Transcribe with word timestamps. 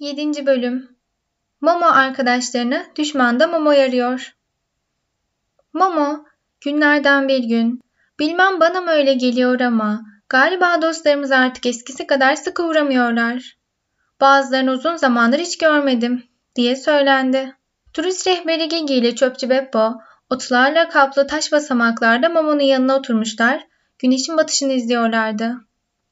7. 0.00 0.46
Bölüm 0.46 0.88
Momo 1.60 1.86
arkadaşlarını 1.86 2.86
düşmanda 2.96 3.46
Momo 3.46 3.72
yarıyor. 3.72 4.36
Momo, 5.72 6.24
günlerden 6.60 7.28
bir 7.28 7.44
gün. 7.44 7.80
Bilmem 8.18 8.60
bana 8.60 8.80
mı 8.80 8.90
öyle 8.90 9.14
geliyor 9.14 9.60
ama 9.60 10.00
galiba 10.28 10.82
dostlarımız 10.82 11.32
artık 11.32 11.66
eskisi 11.66 12.06
kadar 12.06 12.36
sıkı 12.36 12.64
uğramıyorlar. 12.64 13.56
Bazılarını 14.20 14.70
uzun 14.70 14.96
zamandır 14.96 15.38
hiç 15.38 15.58
görmedim 15.58 16.22
diye 16.56 16.76
söylendi. 16.76 17.56
Turist 17.92 18.26
rehberi 18.26 18.68
Gigi 18.68 18.94
ile 18.94 19.14
çöpçü 19.14 19.50
Beppo 19.50 19.94
otlarla 20.30 20.88
kaplı 20.88 21.26
taş 21.26 21.52
basamaklarda 21.52 22.28
Momo'nun 22.28 22.60
yanına 22.60 22.96
oturmuşlar, 22.96 23.66
güneşin 23.98 24.36
batışını 24.36 24.72
izliyorlardı. 24.72 25.56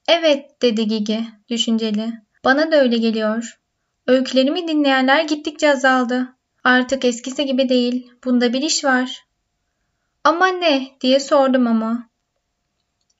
Evet 0.08 0.62
dedi 0.62 0.86
Gigi 0.86 1.24
düşünceli. 1.48 2.12
Bana 2.44 2.72
da 2.72 2.76
öyle 2.76 2.98
geliyor. 2.98 3.58
Öykülerimi 4.08 4.68
dinleyenler 4.68 5.22
gittikçe 5.22 5.70
azaldı. 5.70 6.34
Artık 6.64 7.04
eskisi 7.04 7.46
gibi 7.46 7.68
değil. 7.68 8.10
Bunda 8.24 8.52
bir 8.52 8.62
iş 8.62 8.84
var. 8.84 9.24
Ama 10.24 10.46
ne 10.46 10.88
diye 11.00 11.20
sordum 11.20 11.66
ama. 11.66 12.08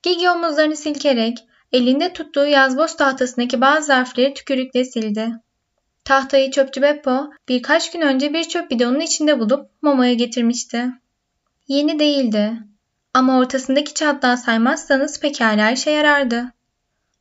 Gigi 0.03 0.31
omuzlarını 0.31 0.77
silkerek 0.77 1.39
elinde 1.73 2.13
tuttuğu 2.13 2.47
yazboz 2.47 2.97
tahtasındaki 2.97 3.61
bazı 3.61 3.93
harfleri 3.93 4.35
tükürükle 4.35 4.85
sildi. 4.85 5.31
Tahtayı 6.05 6.51
çöpçü 6.51 6.83
Beppo 6.83 7.31
birkaç 7.49 7.91
gün 7.91 8.01
önce 8.01 8.35
bir 8.35 8.45
çöp 8.45 8.71
bidonun 8.71 9.01
içinde 9.01 9.41
bulup 9.41 9.71
Momo'ya 9.83 10.15
getirmişti. 10.15 10.87
Yeni 11.69 11.99
değildi. 11.99 12.53
Ama 13.15 13.39
ortasındaki 13.39 13.95
çatlağı 13.95 14.37
saymazsanız 14.37 15.21
pekala 15.21 15.71
işe 15.71 15.91
yarardı. 15.91 16.53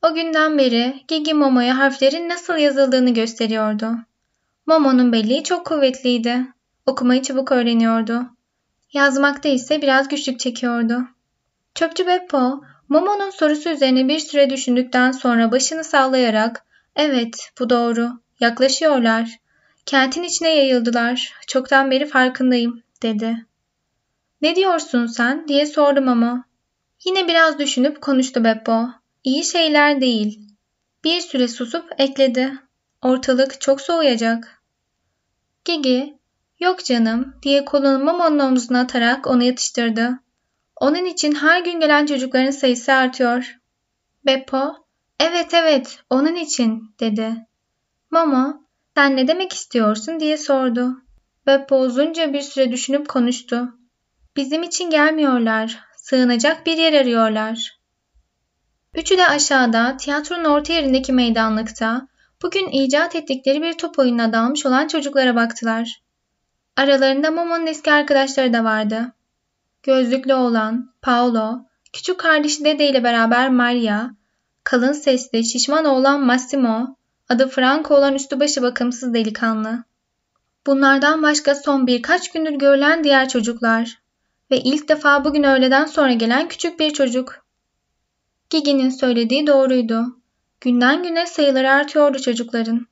O 0.07 0.13
günden 0.13 0.57
beri 0.57 1.03
Gigi 1.07 1.33
Momo'ya 1.33 1.77
harflerin 1.77 2.29
nasıl 2.29 2.57
yazıldığını 2.57 3.13
gösteriyordu. 3.13 3.91
Momo'nun 4.65 5.13
belleği 5.13 5.43
çok 5.43 5.65
kuvvetliydi. 5.65 6.45
Okumayı 6.85 7.21
çabuk 7.21 7.51
öğreniyordu. 7.51 8.25
Yazmakta 8.93 9.49
ise 9.49 9.81
biraz 9.81 10.07
güçlük 10.07 10.39
çekiyordu. 10.39 11.01
Çöpçü 11.75 12.07
Beppo, 12.07 12.61
Momo'nun 12.89 13.29
sorusu 13.29 13.69
üzerine 13.69 14.07
bir 14.07 14.19
süre 14.19 14.49
düşündükten 14.49 15.11
sonra 15.11 15.51
başını 15.51 15.83
sallayarak 15.83 16.65
''Evet, 16.95 17.51
bu 17.59 17.69
doğru. 17.69 18.09
Yaklaşıyorlar. 18.39 19.39
Kentin 19.85 20.23
içine 20.23 20.55
yayıldılar. 20.55 21.33
Çoktan 21.47 21.91
beri 21.91 22.05
farkındayım.'' 22.05 22.83
dedi. 23.01 23.45
''Ne 24.41 24.55
diyorsun 24.55 25.05
sen?'' 25.05 25.47
diye 25.47 25.65
sordum 25.65 26.07
ama. 26.07 26.43
Yine 27.05 27.27
biraz 27.27 27.59
düşünüp 27.59 28.01
konuştu 28.01 28.43
Beppo. 28.43 28.89
İyi 29.27 29.43
şeyler 29.43 30.01
değil. 30.01 30.39
Bir 31.03 31.21
süre 31.21 31.47
susup 31.47 31.93
ekledi. 31.97 32.53
Ortalık 33.01 33.61
çok 33.61 33.81
soğuyacak. 33.81 34.63
Gigi, 35.65 36.17
yok 36.59 36.85
canım 36.85 37.35
diye 37.43 37.65
kolunu 37.65 38.03
Momo'nun 38.03 38.39
omzuna 38.39 38.79
atarak 38.79 39.27
onu 39.27 39.43
yatıştırdı. 39.43 40.19
Onun 40.75 41.05
için 41.05 41.35
her 41.35 41.63
gün 41.63 41.79
gelen 41.79 42.05
çocukların 42.05 42.51
sayısı 42.51 42.93
artıyor. 42.93 43.57
Beppo, 44.25 44.75
evet 45.19 45.53
evet 45.53 45.99
onun 46.09 46.35
için 46.35 46.95
dedi. 46.99 47.33
Momo, 48.11 48.53
sen 48.95 49.17
ne 49.17 49.27
demek 49.27 49.53
istiyorsun 49.53 50.19
diye 50.19 50.37
sordu. 50.37 51.01
Beppo 51.47 51.79
uzunca 51.79 52.33
bir 52.33 52.41
süre 52.41 52.71
düşünüp 52.71 53.09
konuştu. 53.09 53.69
Bizim 54.35 54.63
için 54.63 54.89
gelmiyorlar. 54.89 55.79
Sığınacak 55.97 56.65
bir 56.65 56.77
yer 56.77 56.93
arıyorlar. 56.93 57.76
Üçü 58.97 59.17
de 59.17 59.27
aşağıda 59.27 59.97
tiyatronun 59.97 60.45
orta 60.45 60.73
yerindeki 60.73 61.13
meydanlıkta 61.13 62.07
bugün 62.41 62.67
icat 62.67 63.15
ettikleri 63.15 63.61
bir 63.61 63.73
top 63.73 63.99
oyununa 63.99 64.33
dalmış 64.33 64.65
olan 64.65 64.87
çocuklara 64.87 65.35
baktılar. 65.35 66.01
Aralarında 66.75 67.31
Momo'nun 67.31 67.67
eski 67.67 67.91
arkadaşları 67.91 68.53
da 68.53 68.63
vardı. 68.63 69.13
Gözlüklü 69.83 70.33
olan 70.33 70.93
Paolo, 71.01 71.59
küçük 71.93 72.19
kardeşi 72.19 72.65
Dede 72.65 72.89
ile 72.89 73.03
beraber 73.03 73.49
Maria, 73.49 74.09
kalın 74.63 74.93
sesli 74.93 75.45
şişman 75.45 75.85
oğlan 75.85 76.21
Massimo, 76.21 76.95
adı 77.29 77.47
Franco 77.47 77.95
olan 77.95 78.15
üstü 78.15 78.39
başı 78.39 78.61
bakımsız 78.61 79.13
delikanlı. 79.13 79.83
Bunlardan 80.67 81.23
başka 81.23 81.55
son 81.55 81.87
birkaç 81.87 82.31
gündür 82.31 82.53
görülen 82.53 83.03
diğer 83.03 83.29
çocuklar 83.29 83.99
ve 84.51 84.59
ilk 84.59 84.89
defa 84.89 85.25
bugün 85.25 85.43
öğleden 85.43 85.85
sonra 85.85 86.13
gelen 86.13 86.47
küçük 86.47 86.79
bir 86.79 86.93
çocuk. 86.93 87.46
Gigi'nin 88.49 88.89
söylediği 88.89 89.47
doğruydu. 89.47 90.05
Günden 90.61 91.03
güne 91.03 91.25
sayıları 91.25 91.71
artıyordu 91.71 92.19
çocukların. 92.19 92.87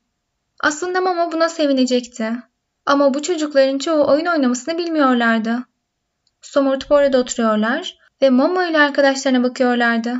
Aslında 0.59 1.01
Mama 1.01 1.31
buna 1.31 1.49
sevinecekti. 1.49 2.33
Ama 2.85 3.13
bu 3.13 3.21
çocukların 3.21 3.77
çoğu 3.77 4.07
oyun 4.07 4.25
oynamasını 4.25 4.77
bilmiyorlardı. 4.77 5.65
Somurtup 6.41 6.91
orada 6.91 7.17
oturuyorlar 7.17 7.97
ve 8.21 8.29
Momo 8.29 8.63
ile 8.63 8.79
arkadaşlarına 8.79 9.43
bakıyorlardı. 9.43 10.15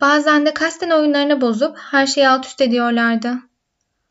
Bazen 0.00 0.46
de 0.46 0.54
kasten 0.54 0.90
oyunlarını 0.90 1.40
bozup 1.40 1.78
her 1.78 2.06
şeyi 2.06 2.28
alt 2.28 2.46
üst 2.46 2.60
ediyorlardı. 2.60 3.34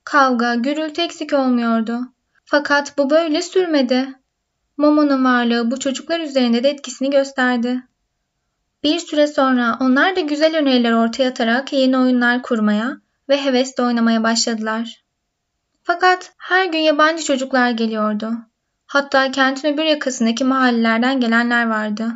Kavga, 0.03 0.56
gürültü 0.56 1.01
eksik 1.01 1.34
olmuyordu. 1.34 2.00
Fakat 2.45 2.97
bu 2.97 3.09
böyle 3.09 3.41
sürmedi. 3.41 4.13
Momo'nun 4.78 5.25
varlığı 5.25 5.72
bu 5.72 5.79
çocuklar 5.79 6.19
üzerinde 6.19 6.63
de 6.63 6.69
etkisini 6.69 7.09
gösterdi. 7.09 7.84
Bir 8.84 9.00
süre 9.00 9.28
sonra 9.28 9.78
onlar 9.81 10.16
da 10.16 10.19
güzel 10.19 10.58
öneriler 10.58 10.92
ortaya 10.92 11.30
atarak 11.30 11.74
yeni 11.74 11.97
oyunlar 11.97 12.42
kurmaya 12.42 12.97
ve 13.30 13.46
hevesle 13.46 13.84
oynamaya 13.84 14.24
başladılar. 14.24 15.03
Fakat 15.84 16.34
her 16.38 16.66
gün 16.66 16.80
yabancı 16.80 17.24
çocuklar 17.24 17.72
geliyordu. 17.72 18.34
Hatta 18.86 19.31
kentin 19.31 19.74
öbür 19.74 19.84
yakasındaki 19.84 20.44
mahallelerden 20.44 21.20
gelenler 21.20 21.68
vardı. 21.68 22.12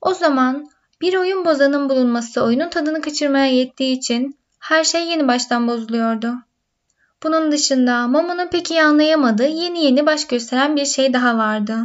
O 0.00 0.14
zaman 0.14 0.70
bir 1.00 1.14
oyun 1.14 1.44
bozanın 1.44 1.88
bulunması 1.88 2.42
oyunun 2.42 2.68
tadını 2.68 3.00
kaçırmaya 3.00 3.46
yettiği 3.46 3.98
için 3.98 4.38
her 4.58 4.84
şey 4.84 5.06
yeni 5.06 5.28
baştan 5.28 5.68
bozuluyordu. 5.68 6.34
Bunun 7.22 7.52
dışında 7.52 8.06
Momo'nun 8.06 8.48
pek 8.48 8.70
iyi 8.70 8.82
anlayamadığı 8.82 9.48
yeni 9.48 9.84
yeni 9.84 10.06
baş 10.06 10.26
gösteren 10.26 10.76
bir 10.76 10.86
şey 10.86 11.12
daha 11.12 11.38
vardı. 11.38 11.78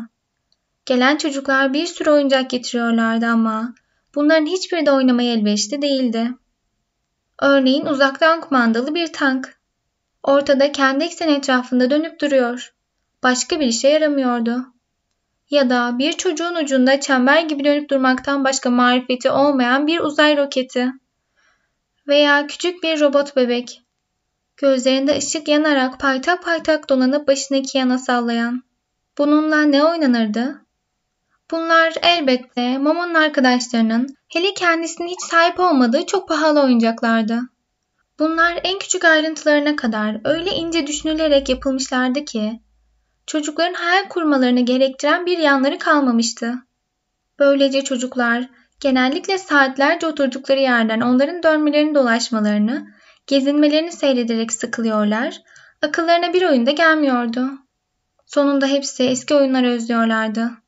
Gelen 0.86 1.18
çocuklar 1.18 1.74
bir 1.74 1.86
sürü 1.86 2.10
oyuncak 2.10 2.50
getiriyorlardı 2.50 3.26
ama 3.26 3.74
bunların 4.16 4.46
hiçbiri 4.46 4.86
de 4.86 4.92
oynamaya 4.92 5.34
elverişli 5.34 5.82
değildi. 5.82 6.32
Örneğin 7.42 7.86
uzaktan 7.86 8.42
kumandalı 8.42 8.96
bir 8.96 9.14
tank. 9.14 9.60
Ortada 10.24 10.72
kendi 10.72 11.04
ekseni 11.04 11.32
etrafında 11.32 11.90
dönüp 11.90 12.22
duruyor. 12.22 12.74
Başka 13.24 13.60
bir 13.60 13.66
işe 13.66 13.88
yaramıyordu. 13.88 14.66
Ya 15.50 15.70
da 15.70 15.98
bir 16.00 16.14
çocuğun 16.14 16.56
ucunda 16.56 17.00
çember 17.00 17.42
gibi 17.42 17.64
dönüp 17.64 17.90
durmaktan 17.90 18.44
başka 18.44 18.70
marifeti 18.70 19.30
olmayan 19.30 19.88
bir 19.88 20.00
uzay 20.00 20.38
roketi. 20.38 20.92
Veya 22.08 22.48
küçük 22.48 22.84
bir 22.84 23.00
robot 23.00 23.36
bebek. 23.36 23.82
Gözlerinde 24.58 25.18
ışık 25.18 25.48
yanarak 25.48 26.00
paytak 26.00 26.44
paytak 26.44 26.90
dolanıp 26.90 27.28
başını 27.28 27.58
iki 27.58 27.78
yana 27.78 27.98
sallayan. 27.98 28.64
Bununla 29.18 29.62
ne 29.62 29.84
oynanırdı? 29.84 30.66
Bunlar 31.52 31.94
elbette 32.02 32.78
Momo'nun 32.78 33.14
arkadaşlarının 33.14 34.16
hele 34.34 34.54
kendisinin 34.54 35.08
hiç 35.08 35.22
sahip 35.22 35.60
olmadığı 35.60 36.06
çok 36.06 36.28
pahalı 36.28 36.62
oyuncaklardı. 36.62 37.40
Bunlar 38.20 38.60
en 38.64 38.80
küçük 38.80 39.06
ayrıntılarına 39.06 39.76
kadar 39.76 40.22
öyle 40.24 40.52
ince 40.52 40.88
düşünülerek 40.88 41.50
yapılmışlardı 41.50 42.26
ki 42.26 42.60
çocukların 43.28 43.74
hayal 43.74 44.08
kurmalarını 44.10 44.62
gerektiren 44.62 45.26
bir 45.26 45.38
yanları 45.38 45.78
kalmamıştı. 45.78 46.54
Böylece 47.40 47.84
çocuklar 47.84 48.50
genellikle 48.80 49.38
saatlerce 49.38 50.08
oturdukları 50.08 50.60
yerden 50.60 51.02
onların 51.02 51.44
dönmelerini 51.44 51.96
dolaşmalarını, 51.96 52.88
gezinmelerini 53.28 53.92
seyrederek 53.92 54.54
sıkılıyorlar, 54.54 55.42
akıllarına 55.82 56.34
bir 56.34 56.50
oyunda 56.50 56.72
gelmiyordu. 56.72 57.50
Sonunda 58.26 58.68
hepsi 58.68 59.04
eski 59.04 59.36
oyunları 59.36 59.70
özlüyorlardı. 59.70 60.61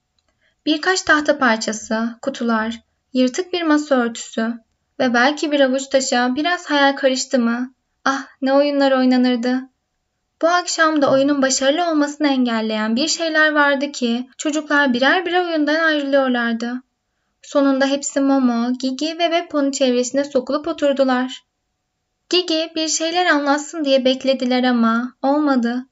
Birkaç 0.66 1.02
tahta 1.02 1.38
parçası, 1.38 2.10
kutular, 2.22 2.80
yırtık 3.14 3.54
bir 3.54 3.64
masa 3.64 3.96
örtüsü 3.96 4.54
ve 5.00 5.14
belki 5.14 5.52
bir 5.52 5.60
avuç 5.60 5.88
taşa 5.88 6.36
biraz 6.36 6.70
hayal 6.70 6.96
karıştı 6.96 7.40
mı? 7.40 7.74
Ah 8.06 8.26
ne 8.42 8.54
oyunlar 8.54 8.92
oynanırdı. 8.92 9.60
Bu 10.42 10.48
akşam 10.48 11.02
da 11.02 11.12
oyunun 11.12 11.42
başarılı 11.42 11.90
olmasını 11.90 12.28
engelleyen 12.28 12.96
bir 12.96 13.08
şeyler 13.08 13.52
vardı 13.52 13.92
ki 13.92 14.30
çocuklar 14.38 14.94
birer 14.94 15.26
birer 15.26 15.46
oyundan 15.46 15.84
ayrılıyorlardı. 15.84 16.84
Sonunda 17.42 17.86
hepsi 17.86 18.22
Momo, 18.22 18.74
Gigi 18.80 19.20
ve 19.20 19.32
Beppo'nun 19.32 19.72
çevresine 19.72 20.24
sokulup 20.24 20.68
oturdular. 20.68 21.44
Gigi 22.30 22.72
bir 22.76 22.88
şeyler 22.88 23.26
anlatsın 23.26 23.86
diye 23.86 24.06
beklediler 24.06 24.64
ama 24.64 25.14
olmadı. 25.22 25.86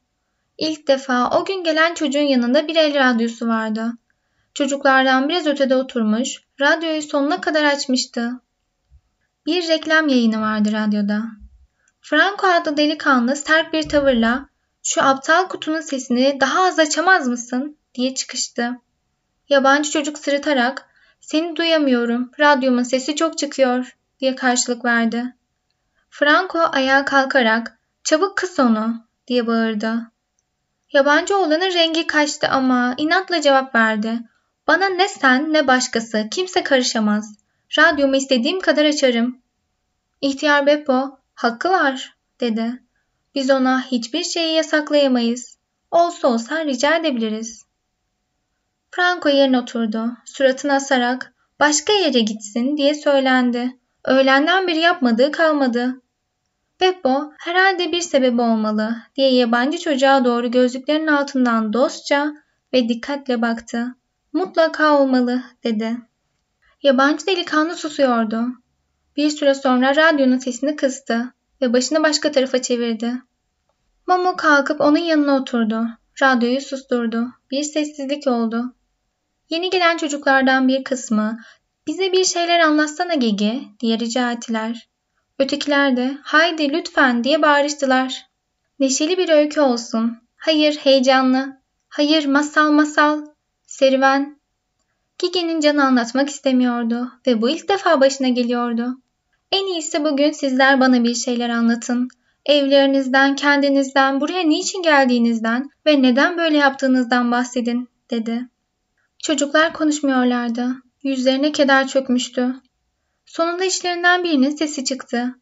İlk 0.58 0.88
defa 0.88 1.30
o 1.40 1.46
gün 1.46 1.64
gelen 1.64 1.94
çocuğun 1.94 2.22
yanında 2.22 2.68
bir 2.68 2.76
el 2.76 2.96
radyosu 2.96 3.48
vardı. 3.48 3.94
Çocuklardan 4.54 5.30
biraz 5.30 5.48
ötede 5.48 5.76
oturmuş, 5.76 6.44
radyoyu 6.62 7.02
sonuna 7.02 7.42
kadar 7.42 7.64
açmıştı. 7.64 8.32
Bir 9.46 9.68
reklam 9.68 10.08
yayını 10.08 10.42
vardı 10.42 10.72
radyoda. 10.72 11.24
Franco 12.02 12.48
adlı 12.48 12.78
delikanlı 12.78 13.36
sert 13.36 13.74
bir 13.74 13.90
tavırla 13.90 14.50
şu 14.84 15.04
aptal 15.04 15.48
kutunun 15.48 15.82
sesini 15.82 16.38
daha 16.42 16.64
az 16.64 16.80
açamaz 16.80 17.28
mısın 17.28 17.78
diye 17.96 18.16
çıkıştı. 18.16 18.72
Yabancı 19.50 19.92
çocuk 19.92 20.18
sırıtarak 20.18 20.90
seni 21.20 21.56
duyamıyorum 21.56 22.32
radyomun 22.40 22.84
sesi 22.84 23.16
çok 23.16 23.38
çıkıyor 23.38 23.98
diye 24.20 24.36
karşılık 24.36 24.86
verdi. 24.86 25.36
Franco 26.10 26.60
ayağa 26.60 27.06
kalkarak 27.06 27.80
çabuk 28.04 28.38
kıs 28.38 28.60
onu 28.60 29.08
diye 29.28 29.48
bağırdı. 29.48 30.12
Yabancı 30.92 31.38
oğlanın 31.38 31.74
rengi 31.74 32.08
kaçtı 32.08 32.48
ama 32.48 32.94
inatla 32.98 33.42
cevap 33.42 33.76
verdi. 33.76 34.20
Bana 34.68 34.90
ne 34.90 35.08
sen 35.08 35.54
ne 35.54 35.68
başkası 35.68 36.28
kimse 36.32 36.64
karışamaz. 36.64 37.36
Radyomu 37.78 38.16
istediğim 38.16 38.60
kadar 38.60 38.86
açarım. 38.86 39.42
İhtiyar 40.22 40.66
Beppo 40.66 41.18
hakkı 41.34 41.70
var 41.70 42.18
dedi. 42.40 42.84
Biz 43.36 43.50
ona 43.50 43.82
hiçbir 43.82 44.24
şeyi 44.24 44.56
yasaklayamayız. 44.56 45.58
Olsa 45.92 46.28
olsa 46.28 46.66
rica 46.66 46.96
edebiliriz. 46.96 47.66
Franco 48.92 49.30
yerine 49.30 49.60
oturdu. 49.60 50.12
Suratını 50.26 50.74
asarak 50.74 51.34
başka 51.60 51.94
yere 51.94 52.20
gitsin 52.20 52.78
diye 52.78 52.94
söylendi. 52.94 53.78
Öğlenden 54.06 54.68
beri 54.68 54.80
yapmadığı 54.80 55.32
kalmadı. 55.32 56.02
Beppo 56.82 57.34
herhalde 57.40 57.92
bir 57.92 58.02
sebebi 58.02 58.42
olmalı 58.42 58.96
diye 59.16 59.34
yabancı 59.34 59.78
çocuğa 59.78 60.26
doğru 60.26 60.52
gözlüklerinin 60.52 61.08
altından 61.08 61.74
dostça 61.74 62.34
ve 62.74 62.90
dikkatle 62.90 63.42
baktı. 63.42 63.96
Mutlaka 64.34 65.00
olmalı 65.00 65.44
dedi. 65.64 65.98
Yabancı 66.84 67.28
delikanlı 67.28 67.76
susuyordu. 67.76 68.48
Bir 69.18 69.30
süre 69.30 69.54
sonra 69.54 69.96
radyonun 69.96 70.38
sesini 70.38 70.76
kıstı 70.76 71.34
ve 71.62 71.74
başını 71.74 72.04
başka 72.04 72.32
tarafa 72.32 72.62
çevirdi. 72.62 73.14
Momo 74.08 74.36
kalkıp 74.36 74.82
onun 74.82 74.98
yanına 74.98 75.36
oturdu. 75.36 75.88
Radyoyu 76.22 76.62
susturdu. 76.62 77.28
Bir 77.52 77.64
sessizlik 77.64 78.28
oldu. 78.28 78.74
Yeni 79.50 79.70
gelen 79.70 79.98
çocuklardan 79.98 80.68
bir 80.68 80.84
kısmı 80.84 81.40
bize 81.88 82.12
bir 82.12 82.26
şeyler 82.26 82.60
anlatsana 82.60 83.14
Gigi 83.14 83.64
diye 83.80 84.00
rica 84.00 84.32
ettiler. 84.32 84.90
Ötekiler 85.40 85.98
de 85.98 86.18
haydi 86.24 86.74
lütfen 86.74 87.24
diye 87.24 87.42
bağırıştılar. 87.42 88.26
Neşeli 88.80 89.18
bir 89.18 89.30
öykü 89.30 89.62
olsun. 89.62 90.18
Hayır 90.36 90.76
heyecanlı. 90.76 91.58
Hayır 91.90 92.26
masal 92.26 92.72
masal. 92.72 93.31
Serüven. 93.72 94.40
Gigi'nin 95.20 95.60
canı 95.60 95.84
anlatmak 95.84 96.30
istemiyordu 96.30 97.12
ve 97.28 97.42
bu 97.42 97.50
ilk 97.50 97.70
defa 97.70 98.02
başına 98.02 98.28
geliyordu. 98.28 99.02
En 99.52 99.66
iyisi 99.66 100.04
bugün 100.04 100.32
sizler 100.32 100.80
bana 100.80 101.04
bir 101.04 101.16
şeyler 101.16 101.50
anlatın. 101.50 102.08
Evlerinizden, 102.46 103.36
kendinizden, 103.36 104.22
buraya 104.22 104.44
niçin 104.44 104.82
geldiğinizden 104.82 105.70
ve 105.86 106.02
neden 106.02 106.38
böyle 106.38 106.58
yaptığınızdan 106.58 107.32
bahsedin, 107.32 107.90
dedi. 108.10 108.50
Çocuklar 109.20 109.74
konuşmuyorlardı. 109.74 110.76
Yüzlerine 111.04 111.52
keder 111.52 111.88
çökmüştü. 111.88 112.56
Sonunda 113.26 113.66
işlerinden 113.66 114.24
birinin 114.24 114.56
sesi 114.56 114.86
çıktı. 114.86 115.36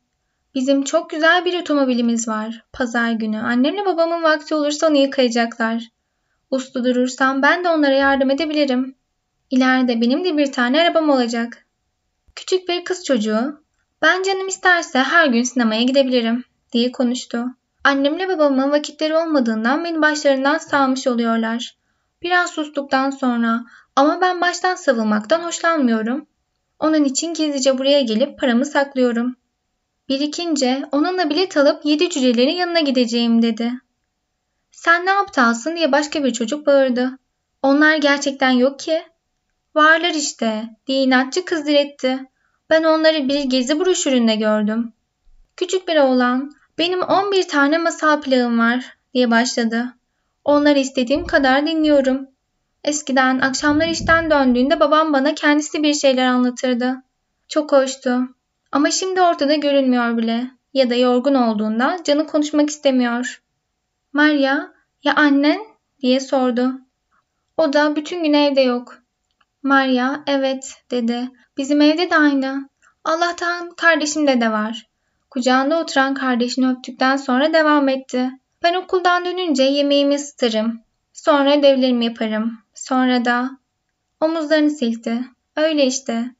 Bizim 0.55 0.83
çok 0.83 1.09
güzel 1.09 1.45
bir 1.45 1.61
otomobilimiz 1.61 2.27
var. 2.27 2.63
Pazar 2.73 3.11
günü 3.11 3.39
annemle 3.39 3.85
babamın 3.85 4.23
vakti 4.23 4.55
olursa 4.55 4.87
onu 4.87 4.97
yıkayacaklar. 4.97 5.89
Uslu 6.51 6.83
durursam 6.83 7.41
ben 7.41 7.63
de 7.63 7.69
onlara 7.69 7.93
yardım 7.93 8.31
edebilirim. 8.31 8.95
İleride 9.49 10.01
benim 10.01 10.25
de 10.25 10.37
bir 10.37 10.51
tane 10.51 10.81
arabam 10.81 11.09
olacak. 11.09 11.65
Küçük 12.35 12.69
bir 12.69 12.83
kız 12.83 13.05
çocuğu, 13.05 13.63
ben 14.01 14.23
canım 14.23 14.47
isterse 14.47 14.99
her 14.99 15.27
gün 15.27 15.43
sinemaya 15.43 15.83
gidebilirim 15.83 16.43
diye 16.73 16.91
konuştu. 16.91 17.45
Annemle 17.83 18.27
babamın 18.27 18.71
vakitleri 18.71 19.15
olmadığından 19.15 19.83
beni 19.83 20.01
başlarından 20.01 20.57
sağmış 20.57 21.07
oluyorlar. 21.07 21.77
Biraz 22.21 22.49
sustuktan 22.49 23.09
sonra 23.09 23.65
ama 23.95 24.21
ben 24.21 24.41
baştan 24.41 24.75
savılmaktan 24.75 25.43
hoşlanmıyorum. 25.43 26.25
Onun 26.79 27.03
için 27.03 27.33
gizlice 27.33 27.77
buraya 27.77 28.01
gelip 28.01 28.39
paramı 28.39 28.65
saklıyorum. 28.65 29.35
Birikince 30.09 30.83
onunla 30.91 31.29
bilet 31.29 31.57
alıp 31.57 31.85
yedi 31.85 32.09
cücelerin 32.09 32.55
yanına 32.55 32.79
gideceğim 32.79 33.41
dedi. 33.41 33.71
Sen 34.79 35.05
ne 35.05 35.13
aptalsın 35.13 35.75
diye 35.75 35.91
başka 35.91 36.23
bir 36.23 36.33
çocuk 36.33 36.65
bağırdı. 36.65 37.17
Onlar 37.61 37.95
gerçekten 37.95 38.49
yok 38.49 38.79
ki. 38.79 39.03
Varlar 39.75 40.09
işte 40.09 40.69
diye 40.87 41.03
inatçı 41.03 41.45
kız 41.45 41.67
diretti. 41.67 42.19
Ben 42.69 42.83
onları 42.83 43.29
bir 43.29 43.43
gezi 43.43 43.79
broşüründe 43.79 44.35
gördüm. 44.35 44.93
Küçük 45.57 45.87
bir 45.87 45.97
oğlan 45.97 46.51
benim 46.77 47.01
11 47.01 47.47
tane 47.47 47.77
masal 47.77 48.21
plağım 48.21 48.59
var 48.59 48.97
diye 49.13 49.31
başladı. 49.31 49.85
Onları 50.43 50.79
istediğim 50.79 51.25
kadar 51.25 51.67
dinliyorum. 51.67 52.27
Eskiden 52.83 53.39
akşamlar 53.39 53.87
işten 53.87 54.31
döndüğünde 54.31 54.79
babam 54.79 55.13
bana 55.13 55.35
kendisi 55.35 55.83
bir 55.83 55.93
şeyler 55.93 56.27
anlatırdı. 56.27 56.95
Çok 57.47 57.71
hoştu. 57.71 58.19
Ama 58.71 58.91
şimdi 58.91 59.21
ortada 59.21 59.55
görünmüyor 59.55 60.17
bile. 60.17 60.51
Ya 60.73 60.89
da 60.89 60.95
yorgun 60.95 61.35
olduğunda 61.35 61.97
canı 62.03 62.27
konuşmak 62.27 62.69
istemiyor. 62.69 63.41
Maria, 64.13 64.73
ya 65.03 65.15
annen? 65.15 65.61
diye 66.01 66.19
sordu. 66.19 66.71
O 67.57 67.73
da 67.73 67.95
bütün 67.95 68.23
gün 68.23 68.33
evde 68.33 68.61
yok. 68.61 68.97
Maria, 69.63 70.23
evet 70.27 70.83
dedi. 70.91 71.29
Bizim 71.57 71.81
evde 71.81 72.09
de 72.09 72.17
aynı. 72.17 72.69
Allah'tan 73.03 73.69
kardeşimde 73.75 74.41
de 74.41 74.51
var. 74.51 74.89
Kucağında 75.29 75.79
oturan 75.79 76.13
kardeşini 76.13 76.69
öptükten 76.69 77.17
sonra 77.17 77.53
devam 77.53 77.89
etti. 77.89 78.31
Ben 78.63 78.73
okuldan 78.73 79.25
dönünce 79.25 79.63
yemeğimi 79.63 80.15
ısıtırım. 80.15 80.81
Sonra 81.13 81.57
ödevlerimi 81.57 82.05
yaparım. 82.05 82.59
Sonra 82.73 83.25
da... 83.25 83.49
Omuzlarını 84.19 84.69
silkti. 84.69 85.25
Öyle 85.55 85.85
işte. 85.85 86.35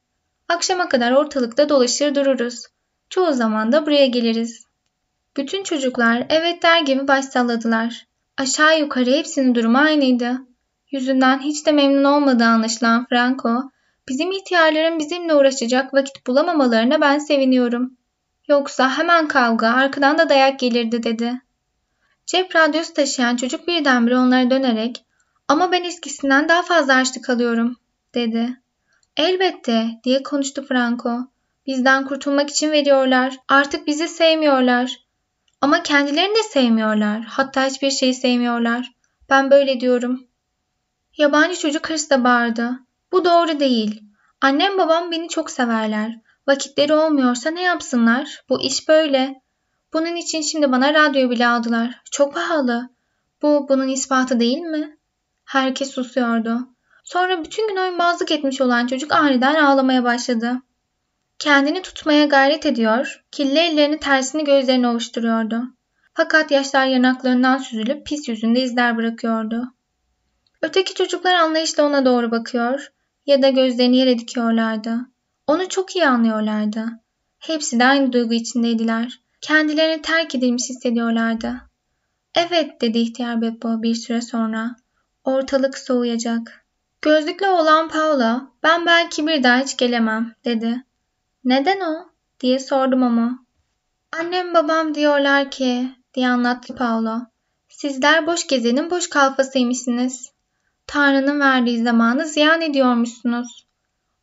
Akşama 0.47 0.89
kadar 0.89 1.11
ortalıkta 1.11 1.69
dolaşır 1.69 2.15
dururuz. 2.15 2.65
Çoğu 3.09 3.33
zaman 3.33 3.71
da 3.71 3.85
buraya 3.85 4.07
geliriz. 4.07 4.68
Bütün 5.39 5.63
çocuklar 5.63 6.25
evet 6.29 6.63
der 6.63 6.81
gibi 6.81 7.07
baş 7.07 7.25
salladılar. 7.25 8.07
Aşağı 8.37 8.79
yukarı 8.79 9.09
hepsinin 9.09 9.55
durumu 9.55 9.77
aynıydı. 9.77 10.41
Yüzünden 10.91 11.39
hiç 11.39 11.65
de 11.65 11.71
memnun 11.71 12.03
olmadığı 12.03 12.45
anlaşılan 12.45 13.05
Franco, 13.09 13.71
bizim 14.07 14.31
ihtiyarların 14.31 14.99
bizimle 14.99 15.35
uğraşacak 15.35 15.93
vakit 15.93 16.27
bulamamalarına 16.27 17.01
ben 17.01 17.19
seviniyorum. 17.19 17.97
Yoksa 18.47 18.97
hemen 18.97 19.27
kavga, 19.27 19.67
arkadan 19.67 20.17
da 20.17 20.29
dayak 20.29 20.59
gelirdi 20.59 21.03
dedi. 21.03 21.41
Cep 22.25 22.55
radyosu 22.55 22.93
taşıyan 22.93 23.35
çocuk 23.35 23.67
birdenbire 23.67 24.17
onlara 24.17 24.51
dönerek 24.51 25.05
ama 25.47 25.71
ben 25.71 25.83
eskisinden 25.83 26.49
daha 26.49 26.63
fazla 26.63 26.95
harçlık 26.95 27.29
alıyorum 27.29 27.75
dedi. 28.15 28.61
Elbette 29.17 29.87
diye 30.03 30.23
konuştu 30.23 30.65
Franco. 30.67 31.27
Bizden 31.67 32.05
kurtulmak 32.05 32.49
için 32.49 32.71
veriyorlar. 32.71 33.37
Artık 33.47 33.87
bizi 33.87 34.07
sevmiyorlar. 34.07 35.08
Ama 35.61 35.83
kendilerini 35.83 36.35
de 36.35 36.43
sevmiyorlar. 36.43 37.21
Hatta 37.21 37.65
hiçbir 37.65 37.91
şeyi 37.91 38.13
sevmiyorlar. 38.13 38.91
Ben 39.29 39.51
böyle 39.51 39.79
diyorum. 39.79 40.27
Yabancı 41.17 41.59
çocuk 41.59 41.89
hırsla 41.89 42.23
bağırdı. 42.23 42.79
Bu 43.11 43.25
doğru 43.25 43.59
değil. 43.59 44.03
Annem 44.41 44.77
babam 44.77 45.11
beni 45.11 45.29
çok 45.29 45.51
severler. 45.51 46.19
Vakitleri 46.47 46.93
olmuyorsa 46.93 47.49
ne 47.51 47.61
yapsınlar? 47.61 48.43
Bu 48.49 48.61
iş 48.61 48.87
böyle. 48.89 49.41
Bunun 49.93 50.15
için 50.15 50.41
şimdi 50.41 50.71
bana 50.71 50.93
radyo 50.93 51.29
bile 51.29 51.47
aldılar. 51.47 52.01
Çok 52.11 52.33
pahalı. 52.33 52.89
Bu 53.41 53.65
bunun 53.69 53.87
ispatı 53.87 54.39
değil 54.39 54.57
mi? 54.57 54.97
Herkes 55.45 55.91
susuyordu. 55.91 56.67
Sonra 57.03 57.43
bütün 57.43 57.67
gün 57.67 57.77
oyunbazlık 57.77 58.31
etmiş 58.31 58.61
olan 58.61 58.87
çocuk 58.87 59.11
aniden 59.11 59.55
ağlamaya 59.55 60.03
başladı. 60.03 60.61
Kendini 61.39 61.81
tutmaya 61.81 62.25
gayret 62.25 62.65
ediyor, 62.65 63.23
kirli 63.31 63.59
ellerini 63.59 63.99
tersini 63.99 64.43
gözlerine 64.43 64.87
ovuşturuyordu. 64.87 65.63
Fakat 66.13 66.51
yaşlar 66.51 66.85
yanaklarından 66.85 67.57
süzülüp 67.57 68.05
pis 68.05 68.27
yüzünde 68.27 68.61
izler 68.61 68.97
bırakıyordu. 68.97 69.73
Öteki 70.61 70.93
çocuklar 70.93 71.35
anlayışla 71.35 71.85
ona 71.85 72.05
doğru 72.05 72.31
bakıyor 72.31 72.91
ya 73.25 73.41
da 73.41 73.49
gözlerini 73.49 73.97
yere 73.97 74.19
dikiyorlardı. 74.19 74.97
Onu 75.47 75.69
çok 75.69 75.95
iyi 75.95 76.07
anlıyorlardı. 76.07 76.85
Hepsi 77.39 77.79
de 77.79 77.85
aynı 77.85 78.13
duygu 78.13 78.33
içindeydiler. 78.33 79.19
Kendilerini 79.41 80.01
terk 80.01 80.35
edilmiş 80.35 80.69
hissediyorlardı. 80.69 81.55
Evet 82.35 82.81
dedi 82.81 82.97
ihtiyar 82.99 83.41
Beppo 83.41 83.81
bir 83.81 83.95
süre 83.95 84.21
sonra. 84.21 84.75
Ortalık 85.23 85.77
soğuyacak. 85.77 86.65
Gözlüklü 87.01 87.47
olan 87.47 87.89
Paula, 87.89 88.51
ben 88.63 88.85
belki 88.85 89.27
bir 89.27 89.43
daha 89.43 89.59
hiç 89.59 89.77
gelemem 89.77 90.35
dedi. 90.45 90.83
Neden 91.43 91.79
o? 91.79 92.09
diye 92.39 92.59
sordum 92.59 93.03
ama. 93.03 93.45
Annem 94.19 94.53
babam 94.53 94.95
diyorlar 94.95 95.51
ki, 95.51 95.89
diye 96.13 96.29
anlattı 96.29 96.75
Paula. 96.75 97.31
Sizler 97.69 98.27
boş 98.27 98.47
gezenin 98.47 98.89
boş 98.89 99.09
kalfasıymışsınız. 99.09 100.31
Tanrı'nın 100.87 101.39
verdiği 101.39 101.83
zamanı 101.83 102.25
ziyan 102.25 102.61
ediyormuşsunuz. 102.61 103.67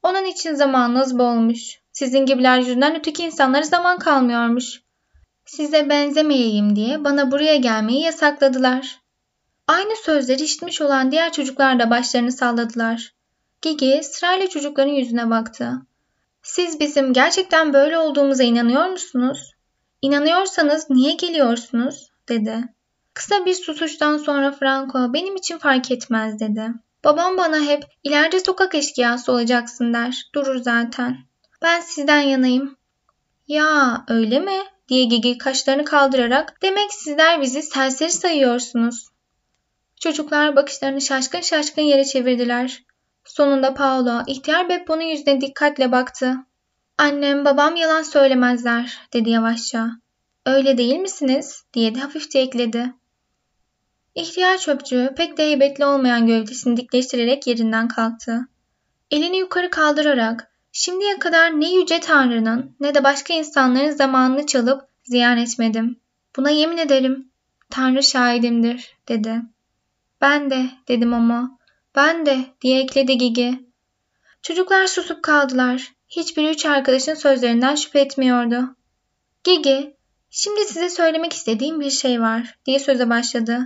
Onun 0.03 0.25
için 0.25 0.55
zamanınız 0.55 1.19
bolmuş. 1.19 1.81
Sizin 1.93 2.27
gibiler 2.27 2.59
yüzünden 2.59 2.99
öteki 2.99 3.23
insanlara 3.23 3.63
zaman 3.63 3.99
kalmıyormuş. 3.99 4.83
Size 5.45 5.89
benzemeyeyim 5.89 6.77
diye 6.77 7.05
bana 7.05 7.31
buraya 7.31 7.57
gelmeyi 7.57 8.03
yasakladılar. 8.03 9.01
Aynı 9.67 9.97
sözleri 9.97 10.43
işitmiş 10.43 10.81
olan 10.81 11.11
diğer 11.11 11.33
çocuklar 11.33 11.79
da 11.79 11.91
başlarını 11.91 12.33
salladılar. 12.33 13.15
Gigi 13.63 14.01
sırayla 14.03 14.49
çocukların 14.49 14.93
yüzüne 14.93 15.31
baktı. 15.31 15.73
Siz 16.47 16.81
bizim 16.81 17.13
gerçekten 17.13 17.73
böyle 17.73 17.99
olduğumuza 17.99 18.43
inanıyor 18.43 18.87
musunuz? 18.87 19.53
İnanıyorsanız 20.03 20.91
niye 20.91 21.13
geliyorsunuz? 21.15 22.11
dedi. 22.29 22.65
Kısa 23.15 23.47
bir 23.47 23.55
susuştan 23.55 24.19
sonra 24.19 24.53
Franco 24.53 25.13
benim 25.13 25.37
için 25.37 25.59
fark 25.59 25.91
etmez 25.91 26.41
dedi. 26.41 26.69
Babam 27.05 27.37
bana 27.37 27.61
hep 27.61 27.85
ileride 28.05 28.41
sokak 28.41 28.75
eşkıyası 28.75 29.33
olacaksın 29.33 29.95
der. 29.95 30.23
Durur 30.35 30.57
zaten. 30.57 31.17
Ben 31.63 31.81
sizden 31.81 32.21
yanayım. 32.21 32.77
Ya 33.49 34.05
öyle 34.09 34.41
mi? 34.41 34.59
diye 34.89 35.05
Gigi 35.05 35.39
kaşlarını 35.39 35.85
kaldırarak 35.85 36.63
demek 36.63 36.93
sizler 36.93 37.43
bizi 37.43 37.63
serseri 37.63 38.13
sayıyorsunuz. 38.13 39.09
Çocuklar 40.01 40.57
bakışlarını 40.57 41.01
şaşkın 41.01 41.41
şaşkın 41.41 41.83
yere 41.83 42.05
çevirdiler. 42.05 42.83
Sonunda 43.27 43.75
Paolo 43.75 44.23
ihtiyar 44.27 44.69
Beppo'nun 44.69 45.03
yüzüne 45.03 45.41
dikkatle 45.41 45.93
baktı. 45.93 46.35
Annem 46.99 47.45
babam 47.45 47.77
yalan 47.77 48.03
söylemezler 48.03 48.99
dedi 49.13 49.31
yavaşça. 49.31 49.91
Öyle 50.47 50.79
değil 50.79 50.99
misiniz? 50.99 51.65
diye 51.75 51.95
de 51.95 52.01
hafifçe 52.01 52.39
ekledi. 52.39 52.93
İhtiyar 54.15 54.59
çöpçü 54.59 55.15
pek 55.17 55.39
de 55.39 55.47
heybetli 55.47 55.85
olmayan 55.85 56.27
gövdesini 56.27 56.77
dikleştirerek 56.77 57.47
yerinden 57.47 57.89
kalktı. 57.89 58.49
Elini 59.11 59.39
yukarı 59.39 59.71
kaldırarak 59.71 60.51
şimdiye 60.73 61.19
kadar 61.19 61.61
ne 61.61 61.73
yüce 61.73 62.01
tanrının 62.01 62.77
ne 62.81 62.95
de 62.95 63.05
başka 63.05 63.35
insanların 63.35 63.91
zamanını 63.91 64.47
çalıp 64.47 64.83
ziyan 65.05 65.39
etmedim. 65.39 66.01
Buna 66.37 66.51
yemin 66.51 66.77
ederim. 66.77 67.31
Tanrı 67.71 68.03
şahidimdir 68.03 68.97
dedi. 69.09 69.43
Ben 70.21 70.51
de 70.51 70.67
dedim 70.89 71.15
ama. 71.15 71.59
Ben 71.97 72.27
de 72.27 72.39
diye 72.61 72.81
ekledi 72.81 73.19
Gigi. 73.19 73.67
Çocuklar 74.43 74.87
susup 74.87 75.23
kaldılar. 75.23 75.93
Hiçbir 76.09 76.51
üç 76.51 76.67
arkadaşın 76.67 77.15
sözlerinden 77.15 77.75
şüphe 77.75 78.01
etmiyordu. 78.01 78.77
Gigi, 79.45 79.97
şimdi 80.31 80.65
size 80.65 80.91
söylemek 80.91 81.33
istediğim 81.33 81.81
bir 81.81 81.91
şey 81.91 82.21
var 82.21 82.59
diye 82.67 82.79
söze 82.79 83.11
başladı. 83.11 83.61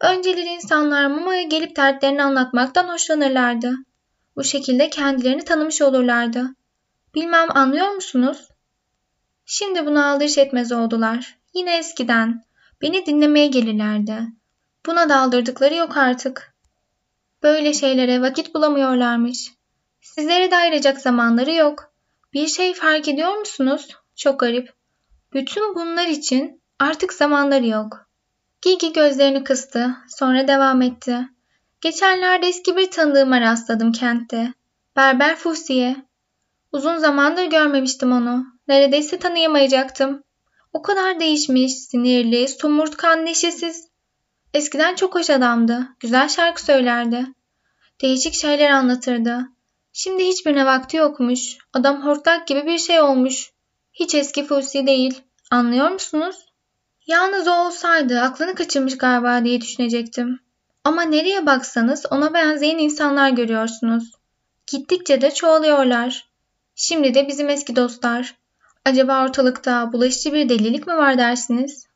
Önceleri 0.00 0.48
insanlar 0.48 1.06
Momo'ya 1.06 1.42
gelip 1.42 1.76
dertlerini 1.76 2.22
anlatmaktan 2.22 2.88
hoşlanırlardı. 2.88 3.74
Bu 4.36 4.44
şekilde 4.44 4.90
kendilerini 4.90 5.44
tanımış 5.44 5.82
olurlardı. 5.82 6.46
Bilmem 7.14 7.56
anlıyor 7.56 7.88
musunuz? 7.88 8.48
Şimdi 9.46 9.86
buna 9.86 10.10
aldırış 10.10 10.38
etmez 10.38 10.72
oldular. 10.72 11.38
Yine 11.54 11.78
eskiden. 11.78 12.44
Beni 12.80 13.06
dinlemeye 13.06 13.46
gelirlerdi. 13.46 14.22
Buna 14.86 15.08
daldırdıkları 15.08 15.74
yok 15.74 15.96
artık. 15.96 16.51
Böyle 17.42 17.72
şeylere 17.72 18.20
vakit 18.20 18.54
bulamıyorlarmış. 18.54 19.52
Sizlere 20.00 20.50
de 20.50 20.56
ayıracak 20.56 21.00
zamanları 21.00 21.52
yok. 21.52 21.92
Bir 22.32 22.46
şey 22.46 22.74
fark 22.74 23.08
ediyor 23.08 23.36
musunuz? 23.36 23.88
Çok 24.16 24.40
garip. 24.40 24.72
Bütün 25.32 25.74
bunlar 25.74 26.06
için 26.06 26.62
artık 26.78 27.12
zamanları 27.12 27.66
yok. 27.66 28.06
Gigi 28.62 28.92
gözlerini 28.92 29.44
kıstı, 29.44 29.96
sonra 30.08 30.48
devam 30.48 30.82
etti. 30.82 31.28
Geçenlerde 31.80 32.46
eski 32.46 32.76
bir 32.76 32.90
tanıdığıma 32.90 33.40
rastladım 33.40 33.92
kentte. 33.92 34.54
Berber 34.96 35.36
Fusi'ye. 35.36 35.96
Uzun 36.72 36.96
zamandır 36.96 37.44
görmemiştim 37.44 38.12
onu. 38.12 38.46
Neredeyse 38.68 39.18
tanıyamayacaktım. 39.18 40.22
O 40.72 40.82
kadar 40.82 41.20
değişmiş, 41.20 41.72
sinirli, 41.72 42.48
somurtkan, 42.48 43.26
neşesiz. 43.26 43.88
Eskiden 44.54 44.94
çok 44.94 45.14
hoş 45.14 45.30
adamdı. 45.30 45.88
Güzel 46.00 46.28
şarkı 46.28 46.64
söylerdi. 46.64 47.26
Değişik 48.00 48.34
şeyler 48.34 48.70
anlatırdı. 48.70 49.48
Şimdi 49.92 50.26
hiçbirine 50.26 50.66
vakti 50.66 50.96
yokmuş. 50.96 51.58
Adam 51.72 52.06
hortlak 52.06 52.46
gibi 52.46 52.66
bir 52.66 52.78
şey 52.78 53.00
olmuş. 53.00 53.50
Hiç 53.92 54.14
eski 54.14 54.46
Fusi 54.46 54.86
değil. 54.86 55.22
Anlıyor 55.50 55.90
musunuz? 55.90 56.36
Yalnız 57.06 57.48
o 57.48 57.52
olsaydı 57.52 58.20
aklını 58.20 58.54
kaçırmış 58.54 58.98
galiba 58.98 59.44
diye 59.44 59.60
düşünecektim. 59.60 60.40
Ama 60.84 61.02
nereye 61.02 61.46
baksanız 61.46 62.06
ona 62.10 62.34
benzeyen 62.34 62.78
insanlar 62.78 63.30
görüyorsunuz. 63.30 64.12
Gittikçe 64.66 65.20
de 65.20 65.34
çoğalıyorlar. 65.34 66.28
Şimdi 66.74 67.14
de 67.14 67.28
bizim 67.28 67.50
eski 67.50 67.76
dostlar. 67.76 68.34
Acaba 68.84 69.24
ortalıkta 69.24 69.92
bulaşıcı 69.92 70.32
bir 70.32 70.48
delilik 70.48 70.86
mi 70.86 70.96
var 70.96 71.18
dersiniz? 71.18 71.86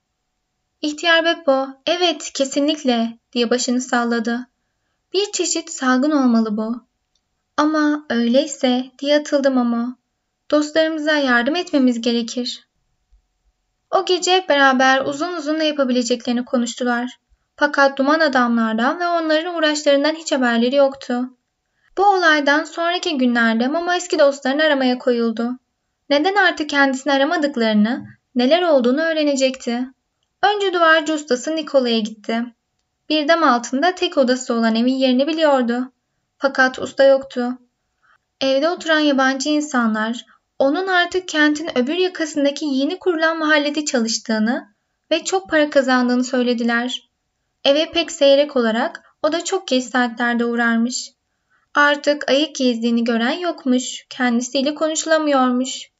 İhtiyar 0.80 1.24
Beppo, 1.24 1.68
evet 1.86 2.30
kesinlikle 2.34 3.18
diye 3.32 3.50
başını 3.50 3.80
salladı. 3.80 4.46
Bir 5.12 5.32
çeşit 5.32 5.70
salgın 5.70 6.10
olmalı 6.10 6.56
bu. 6.56 6.86
Ama 7.56 8.06
öyleyse 8.10 8.84
diye 8.98 9.18
atıldım 9.18 9.58
ama. 9.58 9.96
Dostlarımıza 10.50 11.12
yardım 11.12 11.56
etmemiz 11.56 12.00
gerekir. 12.00 12.68
O 13.90 14.04
gece 14.04 14.46
beraber 14.48 15.00
uzun 15.00 15.36
uzun 15.36 15.58
ne 15.58 15.64
yapabileceklerini 15.64 16.44
konuştular. 16.44 17.18
Fakat 17.56 17.98
duman 17.98 18.20
adamlardan 18.20 19.00
ve 19.00 19.08
onların 19.08 19.54
uğraşlarından 19.54 20.14
hiç 20.14 20.32
haberleri 20.32 20.74
yoktu. 20.74 21.30
Bu 21.98 22.04
olaydan 22.04 22.64
sonraki 22.64 23.18
günlerde 23.18 23.68
Mama 23.68 23.96
eski 23.96 24.18
dostlarını 24.18 24.62
aramaya 24.62 24.98
koyuldu. 24.98 25.50
Neden 26.10 26.34
artık 26.34 26.70
kendisini 26.70 27.12
aramadıklarını, 27.12 28.06
neler 28.34 28.62
olduğunu 28.62 29.00
öğrenecekti. 29.00 29.95
Önce 30.54 30.72
duvarcı 30.72 31.14
ustası 31.14 31.56
Nikola'ya 31.56 31.98
gitti. 31.98 32.44
Bir 33.08 33.28
dam 33.28 33.42
altında 33.42 33.94
tek 33.94 34.18
odası 34.18 34.54
olan 34.54 34.74
evin 34.74 34.94
yerini 34.94 35.26
biliyordu. 35.26 35.92
Fakat 36.38 36.78
usta 36.78 37.04
yoktu. 37.04 37.58
Evde 38.40 38.68
oturan 38.68 38.98
yabancı 38.98 39.48
insanlar 39.48 40.26
onun 40.58 40.86
artık 40.86 41.28
kentin 41.28 41.78
öbür 41.78 41.94
yakasındaki 41.94 42.64
yeni 42.64 42.98
kurulan 42.98 43.38
mahallede 43.38 43.84
çalıştığını 43.84 44.74
ve 45.10 45.24
çok 45.24 45.50
para 45.50 45.70
kazandığını 45.70 46.24
söylediler. 46.24 47.10
Eve 47.64 47.90
pek 47.90 48.12
seyrek 48.12 48.56
olarak 48.56 49.02
o 49.22 49.32
da 49.32 49.44
çok 49.44 49.68
geç 49.68 49.84
saatlerde 49.84 50.44
uğrarmış. 50.44 51.12
Artık 51.74 52.30
ayık 52.30 52.56
gezdiğini 52.56 53.04
gören 53.04 53.38
yokmuş, 53.38 54.06
kendisiyle 54.10 54.74
konuşulamıyormuş. 54.74 55.90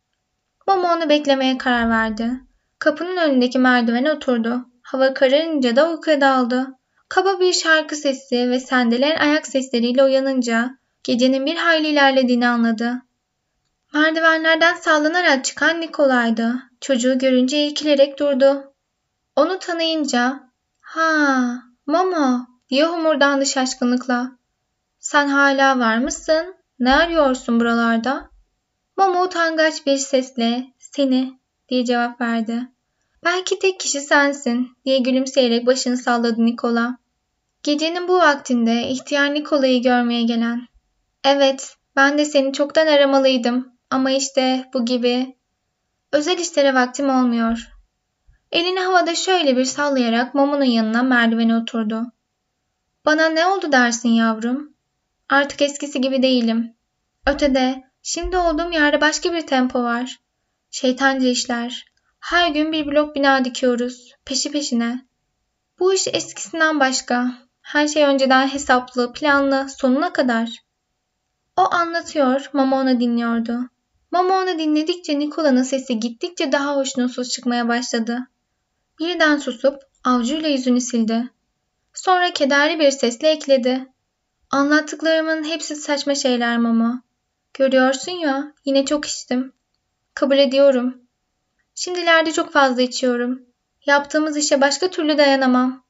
Momo 0.68 0.88
onu 0.88 1.08
beklemeye 1.08 1.58
karar 1.58 1.90
verdi. 1.90 2.30
Kapının 2.78 3.16
önündeki 3.16 3.58
merdivene 3.58 4.12
oturdu. 4.12 4.66
Hava 4.82 5.14
kararınca 5.14 5.76
da 5.76 5.90
uykuya 5.90 6.20
daldı. 6.20 6.66
Kaba 7.08 7.40
bir 7.40 7.52
şarkı 7.52 7.96
sesi 7.96 8.50
ve 8.50 8.60
sendeleyen 8.60 9.16
ayak 9.16 9.46
sesleriyle 9.46 10.04
uyanınca 10.04 10.78
gecenin 11.04 11.46
bir 11.46 11.56
hayli 11.56 11.88
ilerlediğini 11.88 12.48
anladı. 12.48 13.02
Merdivenlerden 13.94 14.74
sallanarak 14.74 15.44
çıkan 15.44 15.80
Nikola'ydı. 15.80 16.54
Çocuğu 16.80 17.18
görünce 17.18 17.66
irkilerek 17.66 18.18
durdu. 18.18 18.74
Onu 19.36 19.58
tanıyınca 19.58 20.40
''Ha, 20.80 21.62
Momo'' 21.86 22.46
diye 22.68 22.86
homurdandı 22.86 23.46
şaşkınlıkla. 23.46 24.38
''Sen 24.98 25.28
hala 25.28 25.78
var 25.78 25.98
mısın? 25.98 26.54
Ne 26.78 26.96
arıyorsun 26.96 27.60
buralarda?'' 27.60 28.30
Momo 28.96 29.22
utangaç 29.22 29.86
bir 29.86 29.96
sesle 29.96 30.66
''Seni'' 30.78 31.45
diye 31.68 31.84
cevap 31.84 32.20
verdi. 32.20 32.68
''Belki 33.24 33.58
tek 33.58 33.80
kişi 33.80 34.00
sensin'' 34.00 34.76
diye 34.84 34.98
gülümseyerek 34.98 35.66
başını 35.66 35.96
salladı 35.96 36.46
Nikola. 36.46 36.98
Gecenin 37.62 38.08
bu 38.08 38.14
vaktinde 38.18 38.88
ihtiyar 38.88 39.34
Nikola'yı 39.34 39.82
görmeye 39.82 40.22
gelen. 40.22 40.68
''Evet, 41.24 41.76
ben 41.96 42.18
de 42.18 42.24
seni 42.24 42.52
çoktan 42.52 42.86
aramalıydım 42.86 43.72
ama 43.90 44.10
işte 44.10 44.70
bu 44.74 44.84
gibi. 44.84 45.36
Özel 46.12 46.38
işlere 46.38 46.74
vaktim 46.74 47.08
olmuyor. 47.10 47.68
Elini 48.52 48.80
havada 48.80 49.14
şöyle 49.14 49.56
bir 49.56 49.64
sallayarak 49.64 50.34
Momo'nun 50.34 50.64
yanına 50.64 51.02
merdivene 51.02 51.56
oturdu. 51.56 52.02
Bana 53.04 53.28
ne 53.28 53.46
oldu 53.46 53.72
dersin 53.72 54.08
yavrum? 54.08 54.74
Artık 55.28 55.62
eskisi 55.62 56.00
gibi 56.00 56.22
değilim. 56.22 56.74
Ötede, 57.26 57.84
şimdi 58.02 58.38
olduğum 58.38 58.72
yerde 58.72 59.00
başka 59.00 59.32
bir 59.32 59.46
tempo 59.46 59.82
var. 59.82 60.18
Şeytanca 60.80 61.28
işler. 61.28 61.86
Her 62.20 62.48
gün 62.48 62.72
bir 62.72 62.86
blok 62.86 63.14
bina 63.14 63.44
dikiyoruz. 63.44 64.12
Peşi 64.24 64.50
peşine. 64.50 65.06
Bu 65.78 65.94
iş 65.94 66.08
eskisinden 66.08 66.80
başka. 66.80 67.32
Her 67.62 67.88
şey 67.88 68.04
önceden 68.04 68.48
hesaplı, 68.48 69.12
planlı, 69.12 69.66
sonuna 69.78 70.12
kadar. 70.12 70.48
O 71.56 71.74
anlatıyor, 71.74 72.50
Mama 72.52 72.80
onu 72.80 73.00
dinliyordu. 73.00 73.60
Mama 74.10 74.38
onu 74.38 74.58
dinledikçe 74.58 75.18
Nikola'nın 75.18 75.62
sesi 75.62 76.00
gittikçe 76.00 76.52
daha 76.52 76.76
hoşnutsuz 76.76 77.30
çıkmaya 77.30 77.68
başladı. 77.68 78.18
Birden 78.98 79.38
susup 79.38 79.82
avcuyla 80.04 80.48
yüzünü 80.48 80.80
sildi. 80.80 81.30
Sonra 81.94 82.32
kederli 82.32 82.80
bir 82.80 82.90
sesle 82.90 83.28
ekledi. 83.28 83.92
Anlattıklarımın 84.50 85.44
hepsi 85.44 85.76
saçma 85.76 86.14
şeyler 86.14 86.58
Mama. 86.58 87.02
Görüyorsun 87.54 88.12
ya 88.12 88.52
yine 88.64 88.84
çok 88.84 89.04
içtim. 89.04 89.56
Kabul 90.16 90.38
ediyorum. 90.38 91.02
Şimdilerde 91.74 92.32
çok 92.32 92.52
fazla 92.52 92.82
içiyorum. 92.82 93.42
Yaptığımız 93.86 94.36
işe 94.36 94.60
başka 94.60 94.90
türlü 94.90 95.18
dayanamam. 95.18 95.84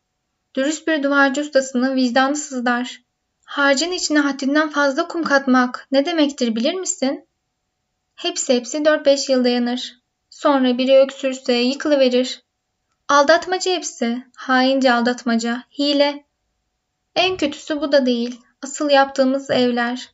Dürüst 0.55 0.89
bir 0.89 1.03
duvarcı 1.03 1.41
ustasının 1.41 1.97
vicdanı 1.97 2.37
sızlar. 2.37 3.03
Harcın 3.45 3.93
içine 3.93 4.19
haddinden 4.19 4.71
fazla 4.71 5.09
kum 5.09 5.25
katmak 5.25 5.87
ne 5.93 6.07
demektir 6.07 6.57
bilir 6.57 6.75
misin? 6.75 7.29
Hepsi 8.15 8.55
hepsi 8.55 8.79
4-5 8.79 9.33
yıl 9.33 9.45
dayanır. 9.45 10.01
Sonra 10.31 10.79
biri 10.79 10.99
öksürse 10.99 11.53
yıkılıverir. 11.53 12.43
Aldatmaca 13.09 13.73
hepsi. 13.73 14.25
Haince 14.37 14.93
aldatmaca. 14.93 15.63
Hile. 15.79 16.25
En 17.15 17.37
kötüsü 17.37 17.81
bu 17.81 17.93
da 17.93 18.07
değil. 18.07 18.41
Asıl 18.63 18.91
yaptığımız 18.91 19.51
evler. 19.51 20.13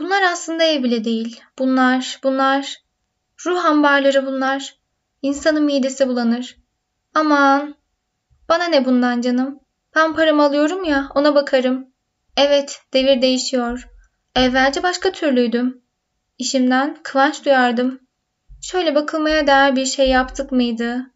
Bunlar 0.00 0.22
aslında 0.22 0.64
ev 0.64 0.82
bile 0.82 1.04
değil. 1.04 1.40
Bunlar, 1.58 2.20
bunlar. 2.24 2.83
Ruh 3.46 3.64
ambarları 3.64 4.26
bunlar. 4.26 4.74
İnsanın 5.22 5.62
midesi 5.62 6.08
bulanır. 6.08 6.56
Aman. 7.14 7.74
Bana 8.48 8.64
ne 8.64 8.84
bundan 8.84 9.20
canım? 9.20 9.60
Ben 9.96 10.14
paramı 10.14 10.42
alıyorum 10.42 10.84
ya 10.84 11.08
ona 11.14 11.34
bakarım. 11.34 11.86
Evet 12.36 12.80
devir 12.92 13.22
değişiyor. 13.22 13.88
Evvelce 14.36 14.82
başka 14.82 15.12
türlüydüm. 15.12 15.82
İşimden 16.38 16.98
kıvanç 17.02 17.44
duyardım. 17.44 18.00
Şöyle 18.62 18.94
bakılmaya 18.94 19.46
değer 19.46 19.76
bir 19.76 19.86
şey 19.86 20.08
yaptık 20.08 20.52
mıydı? 20.52 21.10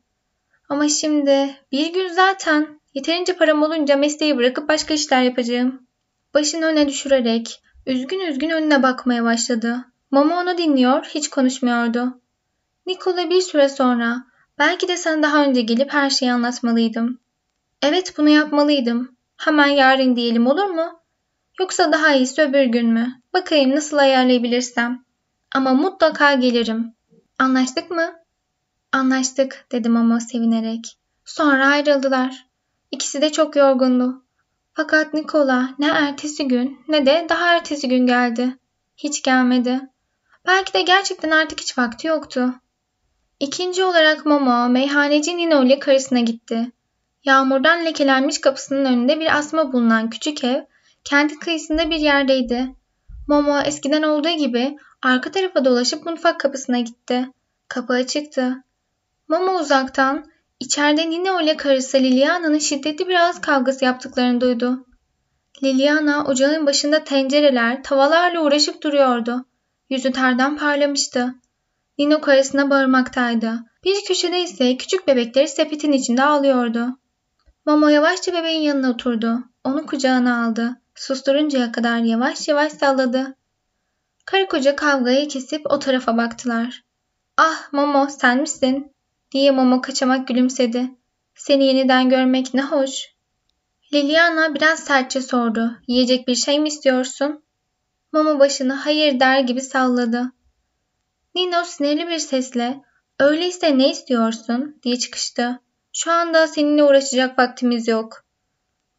Ama 0.68 0.88
şimdi 0.88 1.56
bir 1.72 1.92
gün 1.92 2.08
zaten 2.08 2.80
yeterince 2.94 3.36
param 3.36 3.62
olunca 3.62 3.96
mesleği 3.96 4.36
bırakıp 4.36 4.68
başka 4.68 4.94
işler 4.94 5.22
yapacağım. 5.22 5.86
Başını 6.34 6.66
öne 6.66 6.88
düşürerek 6.88 7.62
üzgün 7.86 8.20
üzgün 8.20 8.50
önüne 8.50 8.82
bakmaya 8.82 9.24
başladı. 9.24 9.84
Mama 10.10 10.40
onu 10.40 10.58
dinliyor, 10.58 11.04
hiç 11.04 11.30
konuşmuyordu. 11.30 12.20
Nikola 12.86 13.30
bir 13.30 13.40
süre 13.40 13.68
sonra 13.68 14.24
belki 14.58 14.88
de 14.88 14.96
sana 14.96 15.22
daha 15.22 15.44
önce 15.44 15.60
gelip 15.60 15.92
her 15.92 16.10
şeyi 16.10 16.32
anlatmalıydım. 16.32 17.18
Evet 17.82 18.14
bunu 18.18 18.28
yapmalıydım. 18.28 19.16
Hemen 19.36 19.66
yarın 19.66 20.16
diyelim 20.16 20.46
olur 20.46 20.64
mu? 20.64 21.00
Yoksa 21.60 21.92
daha 21.92 22.14
iyisi 22.14 22.42
öbür 22.42 22.64
gün 22.64 22.92
mü? 22.92 23.22
Bakayım 23.32 23.74
nasıl 23.74 23.96
ayarlayabilirsem. 23.96 25.04
Ama 25.54 25.74
mutlaka 25.74 26.34
gelirim. 26.34 26.94
Anlaştık 27.38 27.90
mı? 27.90 28.12
Anlaştık 28.92 29.66
dedim 29.72 29.96
ama 29.96 30.20
sevinerek. 30.20 30.98
Sonra 31.24 31.66
ayrıldılar. 31.66 32.46
İkisi 32.90 33.22
de 33.22 33.32
çok 33.32 33.56
yorgundu. 33.56 34.24
Fakat 34.74 35.14
Nikola 35.14 35.74
ne 35.78 35.86
ertesi 35.86 36.48
gün 36.48 36.80
ne 36.88 37.06
de 37.06 37.26
daha 37.28 37.56
ertesi 37.56 37.88
gün 37.88 38.06
geldi. 38.06 38.56
Hiç 38.96 39.22
gelmedi. 39.22 39.80
Belki 40.48 40.74
de 40.74 40.82
gerçekten 40.82 41.30
artık 41.30 41.60
hiç 41.60 41.78
vakti 41.78 42.06
yoktu. 42.06 42.54
İkinci 43.40 43.84
olarak 43.84 44.26
Momo 44.26 44.68
meyhaneci 44.68 45.36
Nino 45.36 45.64
ile 45.64 45.78
karısına 45.78 46.20
gitti. 46.20 46.72
Yağmurdan 47.24 47.84
lekelenmiş 47.84 48.40
kapısının 48.40 48.84
önünde 48.84 49.20
bir 49.20 49.38
asma 49.38 49.72
bulunan 49.72 50.10
küçük 50.10 50.44
ev 50.44 50.64
kendi 51.04 51.38
kıyısında 51.38 51.90
bir 51.90 51.96
yerdeydi. 51.96 52.74
Momo 53.26 53.60
eskiden 53.60 54.02
olduğu 54.02 54.28
gibi 54.28 54.76
arka 55.02 55.30
tarafa 55.30 55.64
dolaşıp 55.64 56.06
mutfak 56.06 56.40
kapısına 56.40 56.78
gitti. 56.78 57.28
Kapı 57.68 57.92
açıktı. 57.92 58.64
Momo 59.28 59.52
uzaktan 59.52 60.30
içeride 60.60 61.10
Nino 61.10 61.40
ile 61.40 61.56
karısı 61.56 61.98
Liliana'nın 61.98 62.58
şiddetli 62.58 63.08
bir 63.08 63.14
ağız 63.14 63.40
kavgası 63.40 63.84
yaptıklarını 63.84 64.40
duydu. 64.40 64.86
Liliana 65.62 66.24
ocağın 66.24 66.66
başında 66.66 67.04
tencereler, 67.04 67.82
tavalarla 67.82 68.40
uğraşıp 68.40 68.82
duruyordu. 68.82 69.47
Yüzü 69.90 70.12
terden 70.12 70.56
parlamıştı. 70.56 71.34
Nino 71.98 72.20
karısına 72.20 72.70
bağırmaktaydı. 72.70 73.52
Bir 73.84 74.04
köşede 74.04 74.42
ise 74.42 74.76
küçük 74.76 75.08
bebekleri 75.08 75.48
sepetin 75.48 75.92
içinde 75.92 76.22
ağlıyordu. 76.22 76.98
Momo 77.66 77.88
yavaşça 77.88 78.32
bebeğin 78.32 78.60
yanına 78.60 78.90
oturdu. 78.90 79.44
Onu 79.64 79.86
kucağına 79.86 80.44
aldı. 80.46 80.80
Susturuncaya 80.94 81.72
kadar 81.72 81.98
yavaş 81.98 82.48
yavaş 82.48 82.72
salladı. 82.72 83.34
Karı 84.24 84.48
koca 84.48 84.76
kavgayı 84.76 85.28
kesip 85.28 85.72
o 85.72 85.78
tarafa 85.78 86.16
baktılar. 86.16 86.84
Ah 87.36 87.72
Momo 87.72 88.08
sen 88.10 88.40
misin? 88.40 88.92
diye 89.32 89.50
Momo 89.50 89.80
kaçamak 89.80 90.28
gülümsedi. 90.28 90.90
Seni 91.34 91.64
yeniden 91.64 92.08
görmek 92.08 92.54
ne 92.54 92.62
hoş. 92.62 93.14
Liliana 93.92 94.54
biraz 94.54 94.80
sertçe 94.80 95.20
sordu. 95.20 95.78
Yiyecek 95.86 96.28
bir 96.28 96.34
şey 96.34 96.60
mi 96.60 96.68
istiyorsun? 96.68 97.42
Momo 98.12 98.38
başını 98.38 98.72
hayır 98.72 99.20
der 99.20 99.40
gibi 99.40 99.60
salladı. 99.60 100.32
Nino 101.34 101.64
sinirli 101.64 102.08
bir 102.08 102.18
sesle 102.18 102.82
öyleyse 103.18 103.78
ne 103.78 103.90
istiyorsun 103.90 104.80
diye 104.82 104.98
çıkıştı. 104.98 105.60
Şu 105.92 106.12
anda 106.12 106.46
seninle 106.46 106.84
uğraşacak 106.84 107.38
vaktimiz 107.38 107.88
yok. 107.88 108.24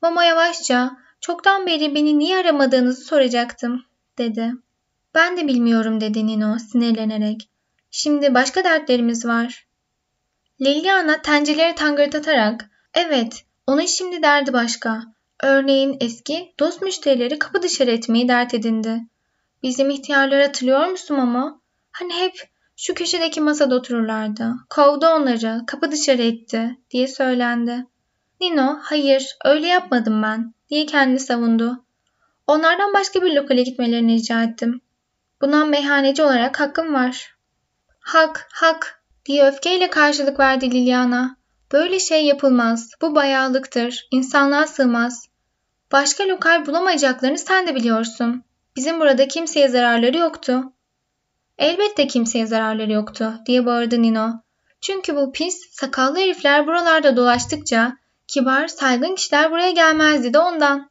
Momo 0.02 0.22
yavaşça 0.22 0.98
çoktan 1.22 1.68
beri 1.68 1.96
beni 1.96 2.20
niye 2.20 2.38
aramadığınızı 2.38 3.06
soracaktım 3.06 3.86
dedi. 4.18 4.52
Ben 5.16 5.38
de 5.38 5.48
bilmiyorum 5.48 6.02
dedi 6.02 6.28
Nino 6.28 6.60
sinirlenerek. 6.60 7.50
Şimdi 7.92 8.34
başka 8.34 8.64
dertlerimiz 8.64 9.26
var. 9.26 9.68
Liliana 10.62 11.22
tencereleri 11.22 11.76
tangırtatarak 11.76 12.70
evet 12.94 13.46
onun 13.68 13.86
şimdi 13.86 14.22
derdi 14.22 14.54
başka. 14.54 15.04
Örneğin 15.44 15.98
eski 16.00 16.54
dost 16.60 16.82
müşterileri 16.82 17.40
kapı 17.40 17.62
dışarı 17.62 17.92
etmeyi 17.92 18.28
dert 18.28 18.54
edindi. 18.54 19.02
Bizim 19.64 19.90
ihtiyarları 19.90 20.44
hatırlıyor 20.44 20.86
musun 20.86 21.16
ama? 21.16 21.62
Hani 21.92 22.14
hep 22.14 22.50
şu 22.76 22.94
köşedeki 22.94 23.42
masada 23.42 23.76
otururlardı. 23.76 24.54
Kovdu 24.70 25.08
onları, 25.08 25.62
kapı 25.68 25.92
dışarı 25.92 26.22
etti 26.22 26.78
diye 26.92 27.08
söylendi. 27.08 27.86
Nino, 28.42 28.80
hayır 28.82 29.38
öyle 29.46 29.68
yapmadım 29.68 30.24
ben 30.24 30.54
diye 30.70 30.86
kendini 30.86 31.20
savundu. 31.20 31.86
Onlardan 32.48 32.94
başka 32.94 33.22
bir 33.22 33.34
lokale 33.34 33.64
gitmelerini 33.64 34.14
rica 34.16 34.44
ettim. 34.44 34.82
Buna 35.42 35.66
meyhaneci 35.66 36.24
olarak 36.24 36.60
hakkım 36.60 36.94
var. 36.94 37.36
Hak, 38.00 38.48
hak 38.54 39.04
diye 39.26 39.48
öfkeyle 39.48 39.90
karşılık 39.90 40.40
verdi 40.40 40.72
Liliana. 40.72 41.38
Böyle 41.72 42.00
şey 42.00 42.26
yapılmaz. 42.26 42.92
Bu 43.02 43.16
bayağılıktır. 43.16 44.08
İnsanlığa 44.12 44.68
sığmaz. 44.68 45.29
Başka 45.92 46.28
lokal 46.28 46.66
bulamayacaklarını 46.66 47.38
sen 47.38 47.68
de 47.68 47.76
biliyorsun. 47.76 48.44
Bizim 48.76 49.00
burada 49.00 49.28
kimseye 49.28 49.68
zararları 49.68 50.18
yoktu. 50.18 50.64
Elbette 51.58 52.08
kimseye 52.08 52.46
zararları 52.46 52.92
yoktu 52.92 53.34
diye 53.46 53.66
bağırdı 53.66 54.02
Nino. 54.02 54.42
Çünkü 54.82 55.16
bu 55.16 55.32
pis, 55.32 55.72
sakallı 55.72 56.20
herifler 56.20 56.68
buralarda 56.68 57.18
dolaştıkça 57.18 57.98
kibar, 58.28 58.68
saygın 58.68 59.16
kişiler 59.16 59.52
buraya 59.52 59.72
gelmezdi 59.72 60.34
de 60.34 60.40
ondan. 60.40 60.90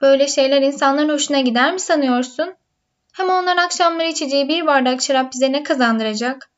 Böyle 0.00 0.28
şeyler 0.28 0.62
insanların 0.62 1.08
hoşuna 1.08 1.40
gider 1.40 1.72
mi 1.72 1.80
sanıyorsun? 1.80 2.54
Hem 3.12 3.28
onlar 3.28 3.56
akşamları 3.56 4.08
içeceği 4.08 4.48
bir 4.48 4.66
bardak 4.66 5.02
şarap 5.02 5.32
bize 5.32 5.52
ne 5.52 5.62
kazandıracak? 5.62 6.50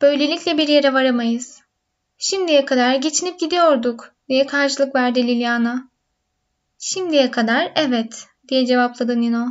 Böylelikle 0.00 0.58
bir 0.58 0.68
yere 0.68 0.94
varamayız. 0.94 1.60
Şimdiye 2.18 2.64
kadar 2.64 2.94
geçinip 2.94 3.40
gidiyorduk 3.40 4.14
diye 4.28 4.46
karşılık 4.46 4.94
verdi 4.94 5.26
Liliana. 5.26 5.91
Şimdiye 6.84 7.30
kadar 7.30 7.72
evet 7.76 8.26
diye 8.48 8.66
cevapladı 8.66 9.20
Nino. 9.20 9.46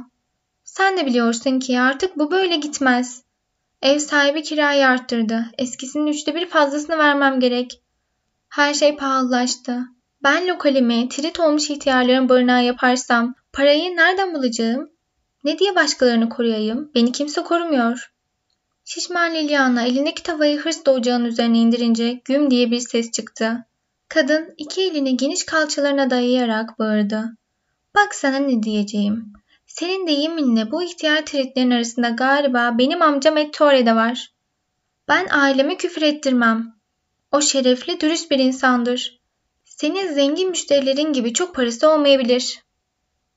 Sen 0.63 0.97
de 0.97 1.05
biliyorsun 1.05 1.59
ki 1.59 1.79
artık 1.79 2.17
bu 2.17 2.31
böyle 2.31 2.55
gitmez. 2.55 3.23
Ev 3.81 3.99
sahibi 3.99 4.43
kirayı 4.43 4.87
arttırdı. 4.87 5.45
Eskisinin 5.57 6.07
üçte 6.07 6.35
bir 6.35 6.49
fazlasını 6.49 6.97
vermem 6.97 7.39
gerek. 7.39 7.81
Her 8.49 8.73
şey 8.73 8.95
pahalılaştı. 8.95 9.79
Ben 10.23 10.47
lokalimi 10.47 11.09
trit 11.09 11.39
olmuş 11.39 11.69
ihtiyarların 11.69 12.29
barınağı 12.29 12.63
yaparsam 12.63 13.35
parayı 13.53 13.95
nereden 13.95 14.33
bulacağım? 14.33 14.89
Ne 15.43 15.59
diye 15.59 15.75
başkalarını 15.75 16.29
koruyayım? 16.29 16.91
Beni 16.95 17.11
kimse 17.11 17.43
korumuyor. 17.43 18.13
Şişman 18.85 19.33
Liliana 19.33 19.83
elindeki 19.83 20.23
tavayı 20.23 20.59
hırs 20.59 20.87
ocağın 20.87 21.25
üzerine 21.25 21.57
indirince 21.57 22.21
güm 22.25 22.51
diye 22.51 22.71
bir 22.71 22.79
ses 22.79 23.11
çıktı. 23.11 23.65
Kadın 24.13 24.53
iki 24.57 24.81
elini 24.81 25.17
geniş 25.17 25.45
kalçalarına 25.45 26.09
dayayarak 26.09 26.79
bağırdı. 26.79 27.23
Bak 27.95 28.15
sana 28.15 28.37
ne 28.37 28.63
diyeceğim. 28.63 29.33
Senin 29.65 30.07
de 30.07 30.11
yeminle 30.11 30.71
bu 30.71 30.83
ihtiyar 30.83 31.25
tritlerin 31.25 31.71
arasında 31.71 32.09
galiba 32.09 32.77
benim 32.77 33.01
amcam 33.01 33.37
Ettore 33.37 33.95
var. 33.95 34.33
Ben 35.07 35.27
aileme 35.29 35.77
küfür 35.77 36.01
ettirmem. 36.01 36.73
O 37.31 37.41
şerefli, 37.41 37.99
dürüst 37.99 38.31
bir 38.31 38.39
insandır. 38.39 39.21
Senin 39.65 40.13
zengin 40.13 40.49
müşterilerin 40.49 41.13
gibi 41.13 41.33
çok 41.33 41.55
parası 41.55 41.89
olmayabilir. 41.89 42.63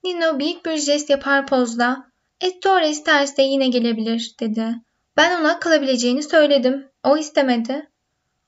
Nino 0.05 0.39
büyük 0.39 0.67
bir 0.67 0.77
jest 0.77 1.11
yapar 1.11 1.47
pozla. 1.47 2.11
Ettore 2.41 2.91
isterse 2.91 3.43
yine 3.43 3.69
gelebilir 3.69 4.35
dedi. 4.41 4.75
Ben 5.17 5.41
ona 5.41 5.59
kalabileceğini 5.59 6.23
söyledim. 6.23 6.89
O 7.05 7.17
istemedi. 7.17 7.91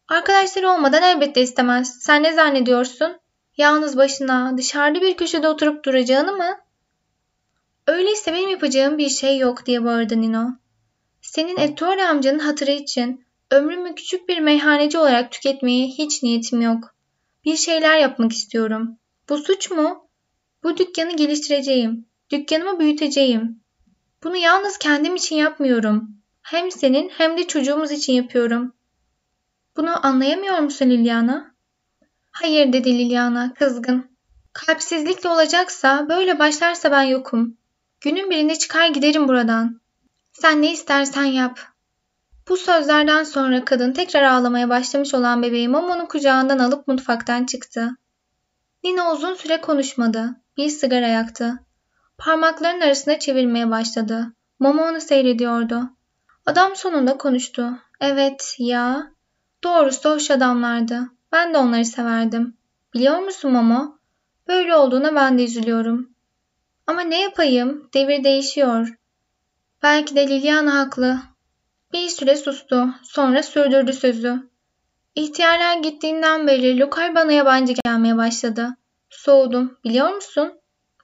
Arkadaşları 0.08 0.70
olmadan 0.70 1.02
elbette 1.02 1.42
istemez. 1.42 1.98
Sen 2.00 2.22
ne 2.22 2.32
zannediyorsun? 2.32 3.20
Yalnız 3.56 3.96
başına 3.96 4.58
dışarıda 4.58 5.00
bir 5.00 5.16
köşede 5.16 5.48
oturup 5.48 5.84
duracağını 5.84 6.32
mı? 6.32 6.58
Öyleyse 7.86 8.32
benim 8.32 8.50
yapacağım 8.50 8.98
bir 8.98 9.08
şey 9.08 9.38
yok 9.38 9.66
diye 9.66 9.84
bağırdı 9.84 10.20
Nino. 10.20 10.48
Senin 11.20 11.56
Ettore 11.56 12.08
amcanın 12.08 12.38
hatırı 12.38 12.70
için 12.70 13.26
Ömrümü 13.50 13.94
küçük 13.94 14.28
bir 14.28 14.38
meyhaneci 14.38 14.98
olarak 14.98 15.32
tüketmeye 15.32 15.86
hiç 15.86 16.22
niyetim 16.22 16.60
yok. 16.60 16.94
Bir 17.44 17.56
şeyler 17.56 17.98
yapmak 17.98 18.32
istiyorum. 18.32 18.98
Bu 19.28 19.38
suç 19.38 19.70
mu? 19.70 20.08
Bu 20.62 20.76
dükkanı 20.76 21.16
geliştireceğim. 21.16 22.06
Dükkanımı 22.30 22.80
büyüteceğim. 22.80 23.60
Bunu 24.24 24.36
yalnız 24.36 24.78
kendim 24.78 25.16
için 25.16 25.36
yapmıyorum. 25.36 26.08
Hem 26.42 26.70
senin 26.70 27.08
hem 27.08 27.38
de 27.38 27.46
çocuğumuz 27.46 27.90
için 27.90 28.12
yapıyorum. 28.12 28.75
Bunu 29.76 30.06
anlayamıyor 30.06 30.58
musun 30.58 30.90
Liliana? 30.90 31.54
Hayır 32.32 32.72
dedi 32.72 32.98
Liliana 32.98 33.54
kızgın. 33.54 34.10
Kalpsizlikle 34.52 35.28
olacaksa 35.28 36.08
böyle 36.08 36.38
başlarsa 36.38 36.90
ben 36.90 37.02
yokum. 37.02 37.56
Günün 38.00 38.30
birinde 38.30 38.56
çıkar 38.58 38.88
giderim 38.88 39.28
buradan. 39.28 39.80
Sen 40.32 40.62
ne 40.62 40.72
istersen 40.72 41.24
yap. 41.24 41.60
Bu 42.48 42.56
sözlerden 42.56 43.24
sonra 43.24 43.64
kadın 43.64 43.92
tekrar 43.92 44.22
ağlamaya 44.22 44.68
başlamış 44.68 45.14
olan 45.14 45.42
bebeği 45.42 45.68
Momo'nun 45.68 46.06
kucağından 46.06 46.58
alıp 46.58 46.88
mutfaktan 46.88 47.46
çıktı. 47.46 47.90
Nina 48.84 49.12
uzun 49.12 49.34
süre 49.34 49.60
konuşmadı. 49.60 50.36
Bir 50.56 50.68
sigara 50.68 51.08
yaktı. 51.08 51.58
Parmaklarının 52.18 52.80
arasına 52.80 53.18
çevirmeye 53.18 53.70
başladı. 53.70 54.32
Momo 54.58 54.82
onu 54.82 55.00
seyrediyordu. 55.00 55.90
Adam 56.46 56.76
sonunda 56.76 57.16
konuştu. 57.16 57.78
Evet 58.00 58.56
ya. 58.58 59.15
Doğrusu 59.66 60.10
hoş 60.10 60.30
adamlardı. 60.30 61.00
Ben 61.32 61.54
de 61.54 61.58
onları 61.58 61.84
severdim. 61.84 62.56
Biliyor 62.94 63.18
musun 63.18 63.52
Momo? 63.52 63.98
Böyle 64.48 64.74
olduğuna 64.76 65.14
ben 65.14 65.38
de 65.38 65.44
üzülüyorum. 65.44 66.10
Ama 66.86 67.00
ne 67.00 67.20
yapayım? 67.22 67.88
Devir 67.94 68.24
değişiyor. 68.24 68.98
Belki 69.82 70.16
de 70.16 70.28
Liliana 70.28 70.78
haklı. 70.78 71.18
Bir 71.92 72.08
süre 72.08 72.36
sustu. 72.36 72.88
Sonra 73.02 73.42
sürdürdü 73.42 73.92
sözü. 73.92 74.50
İhtiyarlar 75.14 75.76
gittiğinden 75.76 76.46
beri 76.46 76.78
lokal 76.80 77.14
bana 77.14 77.32
yabancı 77.32 77.74
gelmeye 77.84 78.16
başladı. 78.16 78.76
Soğudum. 79.10 79.78
Biliyor 79.84 80.14
musun? 80.14 80.52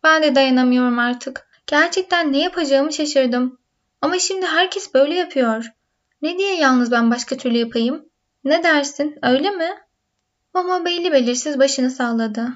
Ben 0.05 0.23
de 0.23 0.35
dayanamıyorum 0.35 0.99
artık. 0.99 1.47
Gerçekten 1.67 2.33
ne 2.33 2.39
yapacağımı 2.39 2.93
şaşırdım. 2.93 3.59
Ama 4.01 4.19
şimdi 4.19 4.47
herkes 4.47 4.95
böyle 4.95 5.15
yapıyor. 5.15 5.73
Ne 6.23 6.39
diye 6.39 6.55
yalnız 6.55 6.93
ben 6.93 7.11
başka 7.11 7.37
türlü 7.37 7.59
yapayım? 7.59 8.12
Ne 8.45 8.63
dersin, 8.63 9.19
öyle 9.23 9.51
mi? 9.51 9.69
Mama 10.55 10.85
belli 10.85 11.13
belirsiz 11.13 11.59
başını 11.59 11.91
salladı. 11.91 12.49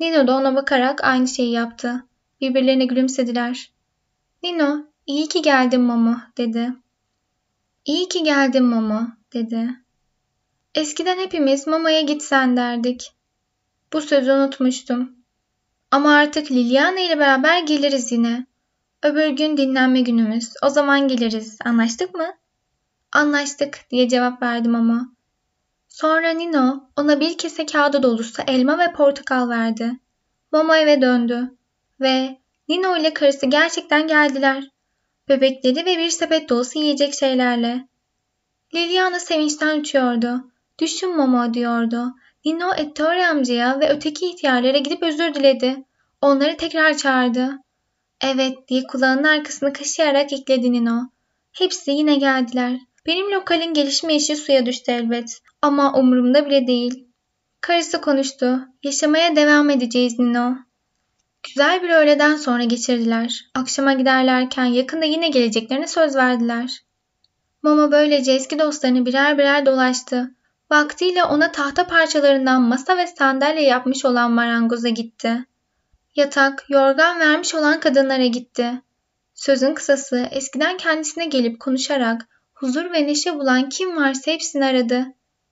Nino 0.00 0.26
da 0.26 0.36
ona 0.36 0.56
bakarak 0.56 1.04
aynı 1.04 1.28
şeyi 1.28 1.52
yaptı. 1.52 2.04
Birbirlerine 2.40 2.84
gülümsediler. 2.84 3.72
Nino, 4.42 4.86
iyi 5.06 5.28
ki 5.28 5.42
geldin 5.42 5.80
Momo, 5.80 6.16
dedi. 6.36 6.72
İyi 7.84 8.08
ki 8.08 8.22
geldin 8.22 8.64
Momo, 8.64 9.00
dedi. 9.32 9.68
Eskiden 10.74 11.18
hepimiz 11.18 11.66
Mama'ya 11.66 12.00
gitsen 12.00 12.56
derdik. 12.56 13.12
Bu 13.92 14.00
sözü 14.00 14.32
unutmuştum. 14.32 15.16
Ama 15.90 16.14
artık 16.14 16.50
Liliana 16.50 17.00
ile 17.00 17.18
beraber 17.18 17.62
geliriz 17.62 18.12
yine. 18.12 18.46
Öbür 19.02 19.28
gün 19.28 19.56
dinlenme 19.56 20.00
günümüz. 20.00 20.52
O 20.62 20.68
zaman 20.68 21.08
geliriz. 21.08 21.58
Anlaştık 21.64 22.14
mı? 22.14 22.37
Anlaştık 23.18 23.80
diye 23.90 24.08
cevap 24.08 24.42
verdim 24.42 24.74
ama. 24.74 25.12
Sonra 25.88 26.30
Nino 26.30 26.90
ona 26.96 27.20
bir 27.20 27.38
kese 27.38 27.66
kağıdı 27.66 28.02
dolusu 28.02 28.42
elma 28.46 28.78
ve 28.78 28.92
portakal 28.92 29.48
verdi. 29.48 29.92
Momo 30.52 30.74
eve 30.74 31.00
döndü. 31.00 31.56
Ve 32.00 32.38
Nino 32.68 32.96
ile 32.96 33.14
karısı 33.14 33.46
gerçekten 33.46 34.06
geldiler. 34.06 34.70
Bebekleri 35.28 35.86
ve 35.86 35.98
bir 35.98 36.10
sepet 36.10 36.48
dolusu 36.48 36.78
yiyecek 36.78 37.14
şeylerle. 37.14 37.88
Liliana 38.74 39.20
sevinçten 39.20 39.80
uçuyordu. 39.80 40.50
Düşün 40.80 41.16
Momo 41.16 41.54
diyordu. 41.54 42.14
Nino 42.44 42.74
Ettore 42.76 43.26
amcaya 43.26 43.80
ve 43.80 43.88
öteki 43.88 44.26
ihtiyarlara 44.26 44.78
gidip 44.78 45.02
özür 45.02 45.34
diledi. 45.34 45.84
Onları 46.20 46.56
tekrar 46.56 46.96
çağırdı. 46.96 47.58
Evet 48.20 48.68
diye 48.68 48.82
kulağının 48.86 49.24
arkasını 49.24 49.72
kaşıyarak 49.72 50.32
ekledi 50.32 50.72
Nino. 50.72 51.10
Hepsi 51.52 51.90
yine 51.90 52.16
geldiler. 52.16 52.87
Benim 53.08 53.32
lokalin 53.32 53.74
gelişme 53.74 54.14
işi 54.14 54.36
suya 54.36 54.66
düştü 54.66 54.92
elbet. 54.92 55.38
Ama 55.62 55.94
umurumda 55.94 56.46
bile 56.46 56.66
değil. 56.66 57.08
Karısı 57.60 58.00
konuştu. 58.00 58.60
Yaşamaya 58.82 59.36
devam 59.36 59.70
edeceğiz 59.70 60.18
Nino. 60.18 60.56
Güzel 61.42 61.82
bir 61.82 61.90
öğleden 61.90 62.36
sonra 62.36 62.64
geçirdiler. 62.64 63.50
Akşama 63.54 63.92
giderlerken 63.92 64.64
yakında 64.64 65.04
yine 65.04 65.28
geleceklerine 65.28 65.86
söz 65.86 66.16
verdiler. 66.16 66.82
Mama 67.62 67.92
böylece 67.92 68.32
eski 68.32 68.58
dostlarını 68.58 69.06
birer 69.06 69.38
birer 69.38 69.66
dolaştı. 69.66 70.34
Vaktiyle 70.70 71.24
ona 71.24 71.52
tahta 71.52 71.86
parçalarından 71.86 72.62
masa 72.62 72.96
ve 72.96 73.06
sandalye 73.06 73.62
yapmış 73.62 74.04
olan 74.04 74.32
marangoza 74.32 74.88
gitti. 74.88 75.44
Yatak, 76.16 76.64
yorgan 76.68 77.20
vermiş 77.20 77.54
olan 77.54 77.80
kadınlara 77.80 78.26
gitti. 78.26 78.82
Sözün 79.34 79.74
kısası 79.74 80.28
eskiden 80.30 80.76
kendisine 80.76 81.26
gelip 81.26 81.60
konuşarak 81.60 82.28
huzur 82.58 82.92
ve 82.92 83.06
neşe 83.06 83.34
bulan 83.34 83.68
kim 83.68 83.96
varsa 83.96 84.30
hepsini 84.30 84.64
aradı. 84.64 85.06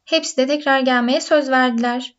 Hepsi 0.05 0.37
de 0.37 0.47
tekrar 0.47 0.81
gelmeye 0.81 1.21
söz 1.21 1.51
verdiler. 1.51 2.15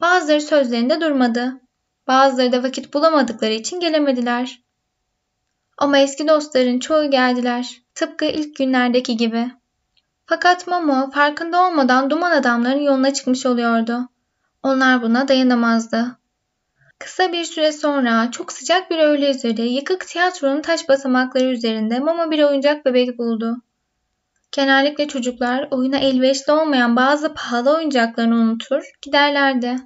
Bazıları 0.00 0.40
sözlerinde 0.40 1.00
durmadı. 1.00 1.60
Bazıları 2.06 2.52
da 2.52 2.62
vakit 2.62 2.94
bulamadıkları 2.94 3.52
için 3.52 3.80
gelemediler. 3.80 4.62
Ama 5.78 5.98
eski 5.98 6.28
dostların 6.28 6.78
çoğu 6.78 7.10
geldiler. 7.10 7.82
Tıpkı 7.94 8.24
ilk 8.24 8.56
günlerdeki 8.56 9.16
gibi. 9.16 9.50
Fakat 10.26 10.66
Momo 10.66 11.10
farkında 11.10 11.66
olmadan 11.66 12.10
duman 12.10 12.30
adamların 12.30 12.80
yoluna 12.80 13.12
çıkmış 13.12 13.46
oluyordu. 13.46 14.08
Onlar 14.62 15.02
buna 15.02 15.28
dayanamazdı. 15.28 16.18
Kısa 16.98 17.32
bir 17.32 17.44
süre 17.44 17.72
sonra 17.72 18.30
çok 18.30 18.52
sıcak 18.52 18.90
bir 18.90 18.98
öğle 18.98 19.30
üzeri 19.30 19.68
yıkık 19.68 20.06
tiyatronun 20.06 20.62
taş 20.62 20.88
basamakları 20.88 21.44
üzerinde 21.44 21.98
Momo 21.98 22.30
bir 22.30 22.42
oyuncak 22.42 22.84
bebek 22.84 23.18
buldu. 23.18 23.62
Genellikle 24.52 25.08
çocuklar 25.08 25.68
oyuna 25.70 25.98
elverişli 25.98 26.52
olmayan 26.52 26.96
bazı 26.96 27.34
pahalı 27.34 27.76
oyuncaklarını 27.76 28.34
unutur, 28.34 28.82
giderlerdi. 29.02 29.76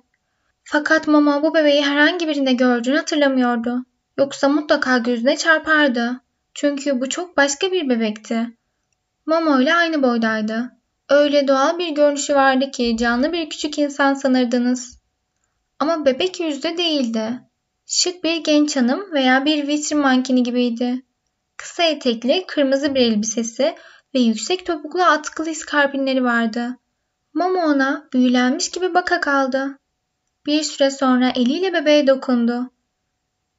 Fakat 0.64 1.08
Momo 1.08 1.42
bu 1.42 1.54
bebeği 1.54 1.84
herhangi 1.84 2.28
birinde 2.28 2.52
gördüğünü 2.52 2.96
hatırlamıyordu. 2.96 3.84
Yoksa 4.18 4.48
mutlaka 4.48 4.98
gözüne 4.98 5.36
çarpardı. 5.36 6.20
Çünkü 6.54 7.00
bu 7.00 7.08
çok 7.08 7.36
başka 7.36 7.72
bir 7.72 7.88
bebekti. 7.88 8.46
Momo 9.26 9.60
ile 9.60 9.74
aynı 9.74 10.02
boydaydı. 10.02 10.72
Öyle 11.08 11.48
doğal 11.48 11.78
bir 11.78 11.88
görünüşü 11.88 12.34
vardı 12.34 12.70
ki 12.70 12.96
canlı 12.98 13.32
bir 13.32 13.50
küçük 13.50 13.78
insan 13.78 14.14
sanırdınız. 14.14 14.98
Ama 15.78 16.04
bebek 16.06 16.40
yüzde 16.40 16.76
değildi. 16.76 17.40
Şık 17.86 18.24
bir 18.24 18.36
genç 18.36 18.76
hanım 18.76 19.12
veya 19.12 19.44
bir 19.44 19.68
vitrin 19.68 19.98
mankeni 19.98 20.42
gibiydi. 20.42 21.02
Kısa 21.56 21.82
etekli, 21.82 22.44
kırmızı 22.46 22.94
bir 22.94 23.00
elbisesi 23.00 23.74
ve 24.16 24.20
yüksek 24.20 24.66
topuklu 24.66 25.02
atkılı 25.02 25.50
iskarpinleri 25.50 26.24
vardı. 26.24 26.78
Momo 27.34 27.60
ona 27.60 28.08
büyülenmiş 28.12 28.70
gibi 28.70 28.94
baka 28.94 29.20
kaldı. 29.20 29.78
Bir 30.46 30.62
süre 30.62 30.90
sonra 30.90 31.32
eliyle 31.36 31.72
bebeğe 31.72 32.06
dokundu. 32.06 32.70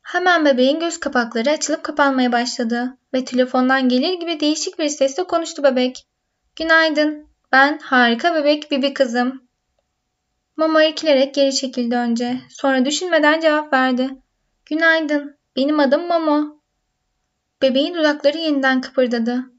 Hemen 0.01 0.45
bebeğin 0.45 0.79
göz 0.79 0.99
kapakları 0.99 1.49
açılıp 1.49 1.83
kapanmaya 1.83 2.31
başladı 2.31 2.97
ve 3.13 3.25
telefondan 3.25 3.89
gelir 3.89 4.13
gibi 4.13 4.39
değişik 4.39 4.79
bir 4.79 4.89
sesle 4.89 5.23
konuştu 5.23 5.63
bebek. 5.63 6.07
Günaydın, 6.55 7.27
ben 7.51 7.79
harika 7.79 8.35
bebek 8.35 8.71
Bibi 8.71 8.93
kızım. 8.93 9.43
Mama 10.55 10.83
irkilerek 10.83 11.35
geri 11.35 11.55
çekildi 11.55 11.95
önce. 11.95 12.41
Sonra 12.49 12.85
düşünmeden 12.85 13.39
cevap 13.39 13.73
verdi. 13.73 14.09
Günaydın, 14.65 15.37
benim 15.55 15.79
adım 15.79 16.07
Momo. 16.07 16.61
Bebeğin 17.61 17.95
dudakları 17.95 18.37
yeniden 18.37 18.81
kıpırdadı. 18.81 19.56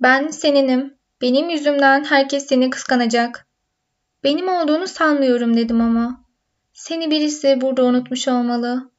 Ben 0.00 0.28
seninim. 0.28 0.94
Benim 1.20 1.50
yüzümden 1.50 2.04
herkes 2.04 2.46
seni 2.46 2.70
kıskanacak. 2.70 3.46
Benim 4.24 4.48
olduğunu 4.48 4.86
sanmıyorum 4.86 5.56
dedim 5.56 5.80
ama. 5.80 6.24
Seni 6.72 7.10
birisi 7.10 7.60
burada 7.60 7.84
unutmuş 7.84 8.28
olmalı. 8.28 8.90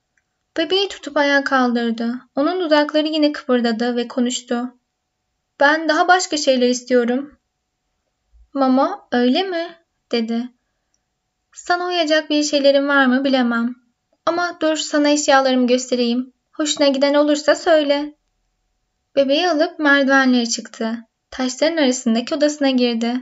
Bebeği 0.58 0.88
tutup 0.88 1.18
ayağa 1.18 1.44
kaldırdı. 1.44 2.14
Onun 2.36 2.62
dudakları 2.62 3.08
yine 3.08 3.32
kıpırdadı 3.32 3.96
ve 3.96 4.08
konuştu. 4.08 4.74
Ben 5.60 5.90
daha 5.90 6.08
başka 6.08 6.38
şeyler 6.38 6.70
istiyorum. 6.70 7.38
Mama 8.54 9.08
öyle 9.12 9.44
mi? 9.44 9.76
dedi. 10.12 10.50
Sana 11.54 11.88
uyacak 11.88 12.30
bir 12.30 12.44
şeylerim 12.44 12.88
var 12.88 13.06
mı 13.06 13.24
bilemem. 13.24 13.76
Ama 14.26 14.58
dur 14.62 14.76
sana 14.76 15.10
eşyalarımı 15.10 15.68
göstereyim. 15.68 16.34
Hoşuna 16.52 16.88
giden 16.88 17.14
olursa 17.14 17.56
söyle. 17.56 18.16
Bebeği 19.16 19.50
alıp 19.50 19.80
merdivenleri 19.80 20.50
çıktı. 20.50 20.98
Taşların 21.32 21.78
arasındaki 21.78 22.36
odasına 22.36 22.70
girdi. 22.70 23.14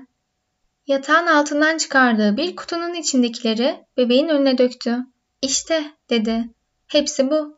Yatağın 0.87 1.27
altından 1.27 1.77
çıkardığı 1.77 2.37
bir 2.37 2.55
kutunun 2.55 2.93
içindekileri 2.93 3.85
bebeğin 3.97 4.27
önüne 4.27 4.57
döktü. 4.57 4.97
İşte 5.41 5.83
dedi. 6.09 6.49
Hepsi 6.87 7.31
bu. 7.31 7.57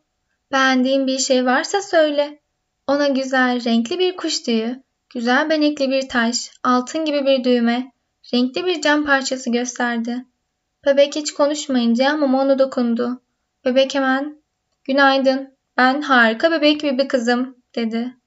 Beğendiğin 0.52 1.08
bir 1.08 1.18
şey 1.18 1.46
varsa 1.46 1.82
söyle. 1.82 2.40
Ona 2.88 3.08
güzel, 3.08 3.66
renkli 3.66 4.00
bir 4.00 4.18
kuş 4.18 4.40
tüyü, 4.40 4.84
güzel 5.14 5.50
benekli 5.50 5.90
bir 5.90 6.10
taş, 6.10 6.52
altın 6.64 7.06
gibi 7.06 7.26
bir 7.26 7.44
düğme, 7.44 7.92
renkli 8.34 8.66
bir 8.66 8.82
cam 8.82 9.06
parçası 9.06 9.52
gösterdi. 9.52 10.26
Bebek 10.86 11.16
hiç 11.16 11.34
konuşmayınca 11.34 12.18
Momo 12.18 12.42
onu 12.42 12.60
dokundu. 12.60 13.22
Bebek 13.66 13.96
hemen 13.96 14.42
''Günaydın, 14.88 15.58
ben 15.78 16.02
harika 16.02 16.52
bebek 16.52 16.84
bir 16.84 17.08
kızım'' 17.08 17.56
dedi. 17.76 18.21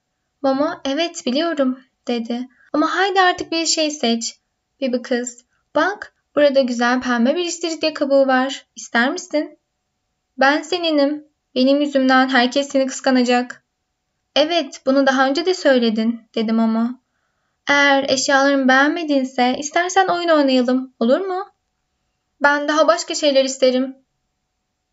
Momo 0.44 0.70
''Evet 0.84 1.26
biliyorum'' 1.26 1.80
dedi. 2.08 2.48
''Ama 2.72 2.94
haydi 2.96 3.20
artık 3.20 3.52
bir 3.52 3.66
şey 3.66 3.90
seç.'' 3.90 4.38
Bibi 4.80 5.02
kız 5.02 5.44
''Bak 5.74 6.14
burada 6.36 6.60
güzel 6.60 7.00
pembe 7.00 7.36
bir 7.36 7.44
istiridye 7.44 7.94
kabuğu 7.94 8.26
var. 8.26 8.66
İster 8.76 9.10
misin?'' 9.10 9.58
''Ben 10.38 10.62
seninim. 10.62 11.24
Benim 11.54 11.80
yüzümden 11.80 12.28
herkes 12.28 12.68
seni 12.68 12.86
kıskanacak.'' 12.86 13.62
''Evet 14.36 14.82
bunu 14.86 15.06
daha 15.06 15.28
önce 15.28 15.46
de 15.46 15.54
söyledin'' 15.54 16.20
dedi 16.34 16.52
Momo. 16.52 16.86
''Eğer 17.68 18.04
eşyalarımı 18.08 18.68
beğenmedinse 18.68 19.56
istersen 19.58 20.06
oyun 20.08 20.28
oynayalım 20.28 20.94
olur 21.00 21.20
mu?'' 21.20 21.50
''Ben 22.42 22.68
daha 22.68 22.88
başka 22.88 23.14
şeyler 23.14 23.44
isterim.'' 23.44 23.96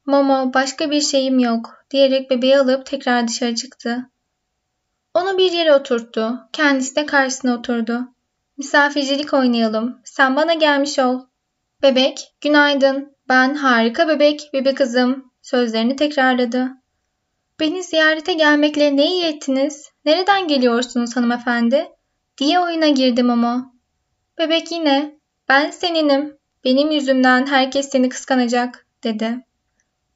Momo 0.05 0.53
başka 0.53 0.91
bir 0.91 1.01
şeyim 1.01 1.39
yok 1.39 1.85
diyerek 1.91 2.29
bebeği 2.29 2.57
alıp 2.59 2.85
tekrar 2.85 3.27
dışarı 3.27 3.55
çıktı. 3.55 4.10
Onu 5.13 5.37
bir 5.37 5.51
yere 5.51 5.75
oturttu. 5.75 6.39
Kendisi 6.53 6.95
de 6.95 7.05
karşısına 7.05 7.55
oturdu. 7.57 8.01
Misafircilik 8.57 9.33
oynayalım. 9.33 9.99
Sen 10.03 10.35
bana 10.35 10.53
gelmiş 10.53 10.99
ol. 10.99 11.19
Bebek, 11.81 12.33
günaydın. 12.41 13.15
Ben 13.29 13.55
harika 13.55 14.07
bebek, 14.07 14.49
bebek 14.53 14.77
kızım. 14.77 15.31
Sözlerini 15.41 15.95
tekrarladı. 15.95 16.69
Beni 17.59 17.83
ziyarete 17.83 18.33
gelmekle 18.33 18.97
ne 18.97 19.05
iyi 19.05 19.23
ettiniz? 19.23 19.91
Nereden 20.05 20.47
geliyorsunuz 20.47 21.15
hanımefendi? 21.15 21.89
Diye 22.37 22.59
oyuna 22.59 22.87
girdim 22.87 23.29
ama. 23.29 23.73
Bebek 24.37 24.71
yine, 24.71 25.19
ben 25.49 25.71
seninim. 25.71 26.37
Benim 26.63 26.91
yüzümden 26.91 27.47
herkes 27.47 27.89
seni 27.89 28.09
kıskanacak, 28.09 28.87
dedi. 29.03 29.45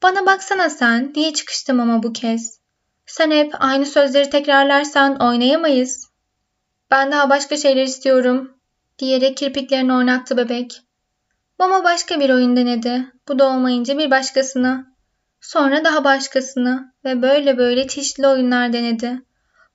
Bana 0.03 0.25
baksana 0.25 0.69
sen, 0.69 1.15
diye 1.15 1.34
çıkıştım 1.34 1.79
ama 1.79 2.03
bu 2.03 2.13
kez. 2.13 2.60
Sen 3.06 3.32
hep 3.32 3.54
aynı 3.60 3.86
sözleri 3.86 4.30
tekrarlarsan 4.30 5.22
oynayamayız. 5.22 6.10
Ben 6.91 7.12
daha 7.12 7.30
başka 7.30 7.58
şeyler 7.58 7.84
istiyorum, 7.84 8.58
diyerek 9.00 9.38
kirpiklerini 9.38 9.94
oynattı 9.94 10.38
bebek. 10.38 10.82
Mama 11.60 11.84
başka 11.84 12.20
bir 12.20 12.30
oyun 12.30 12.56
denedi. 12.56 13.06
Bu 13.28 13.39
da 13.39 13.50
olmayınca 13.50 13.98
bir 13.98 14.12
başkasını. 14.12 14.86
Sonra 15.41 15.84
daha 15.84 16.04
başkasını 16.04 16.94
ve 17.06 17.22
böyle 17.22 17.58
böyle 17.58 17.88
çeşitli 17.88 18.28
oyunlar 18.28 18.74
denedi. 18.74 19.22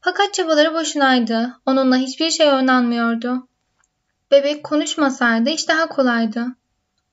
Fakat 0.01 0.35
çabaları 0.35 0.75
boşunaydı. 0.75 1.53
Onunla 1.67 1.97
hiçbir 1.97 2.31
şey 2.31 2.53
oynanmıyordu. 2.53 3.49
Bebek 4.31 4.65
konuşmasaydı 4.65 5.51
iş 5.51 5.69
daha 5.69 5.89
kolaydı. 5.89 6.47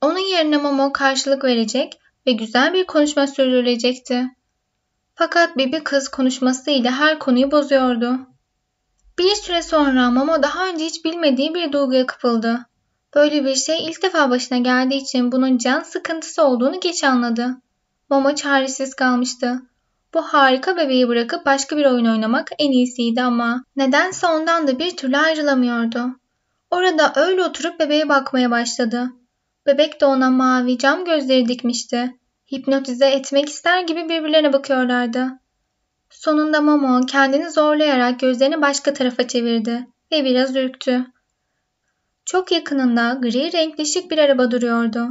Onun 0.00 0.30
yerine 0.30 0.56
Momo 0.56 0.92
karşılık 0.92 1.44
verecek 1.44 2.00
ve 2.26 2.32
güzel 2.32 2.72
bir 2.72 2.86
konuşma 2.86 3.26
sürdürülecekti. 3.26 4.24
Fakat 5.18 5.56
Bibi 5.56 5.84
kız 5.84 6.08
konuşmasıyla 6.08 6.92
her 6.92 7.18
konuyu 7.18 7.50
bozuyordu. 7.50 8.18
Bir 9.18 9.34
süre 9.34 9.62
sonra 9.62 10.10
Momo 10.10 10.42
daha 10.42 10.68
önce 10.68 10.84
hiç 10.84 11.04
bilmediği 11.04 11.54
bir 11.54 11.72
duyguya 11.72 12.06
kapıldı. 12.06 12.66
Böyle 13.14 13.44
bir 13.44 13.54
şey 13.54 13.86
ilk 13.86 14.02
defa 14.02 14.30
başına 14.30 14.58
geldiği 14.58 15.02
için 15.02 15.32
bunun 15.32 15.58
can 15.58 15.80
sıkıntısı 15.80 16.42
olduğunu 16.42 16.80
geç 16.80 17.04
anladı. 17.04 17.56
Momo 18.10 18.34
çaresiz 18.34 18.94
kalmıştı. 18.94 19.62
Bu 20.14 20.22
harika 20.22 20.76
bebeği 20.76 21.08
bırakıp 21.08 21.46
başka 21.46 21.76
bir 21.76 21.86
oyun 21.86 22.06
oynamak 22.06 22.50
en 22.58 22.72
iyisiydi 22.72 23.22
ama 23.22 23.64
nedense 23.76 24.26
ondan 24.26 24.68
da 24.68 24.78
bir 24.78 24.96
türlü 24.96 25.16
ayrılamıyordu. 25.16 26.06
Orada 26.70 27.12
öyle 27.16 27.44
oturup 27.44 27.80
bebeğe 27.80 28.08
bakmaya 28.08 28.50
başladı. 28.50 29.08
Bebek 29.66 30.00
de 30.00 30.06
ona 30.06 30.30
mavi 30.30 30.78
cam 30.78 31.04
gözleri 31.04 31.48
dikmişti. 31.48 32.18
Hipnotize 32.52 33.06
etmek 33.06 33.48
ister 33.48 33.82
gibi 33.82 34.08
birbirlerine 34.08 34.52
bakıyorlardı. 34.52 35.28
Sonunda 36.10 36.60
Momo 36.60 37.06
kendini 37.06 37.50
zorlayarak 37.50 38.20
gözlerini 38.20 38.62
başka 38.62 38.94
tarafa 38.94 39.28
çevirdi 39.28 39.86
ve 40.12 40.24
biraz 40.24 40.56
ürktü. 40.56 41.06
Çok 42.24 42.52
yakınında 42.52 43.18
gri 43.22 43.52
renkli 43.52 43.86
şık 43.86 44.10
bir 44.10 44.18
araba 44.18 44.50
duruyordu. 44.50 45.08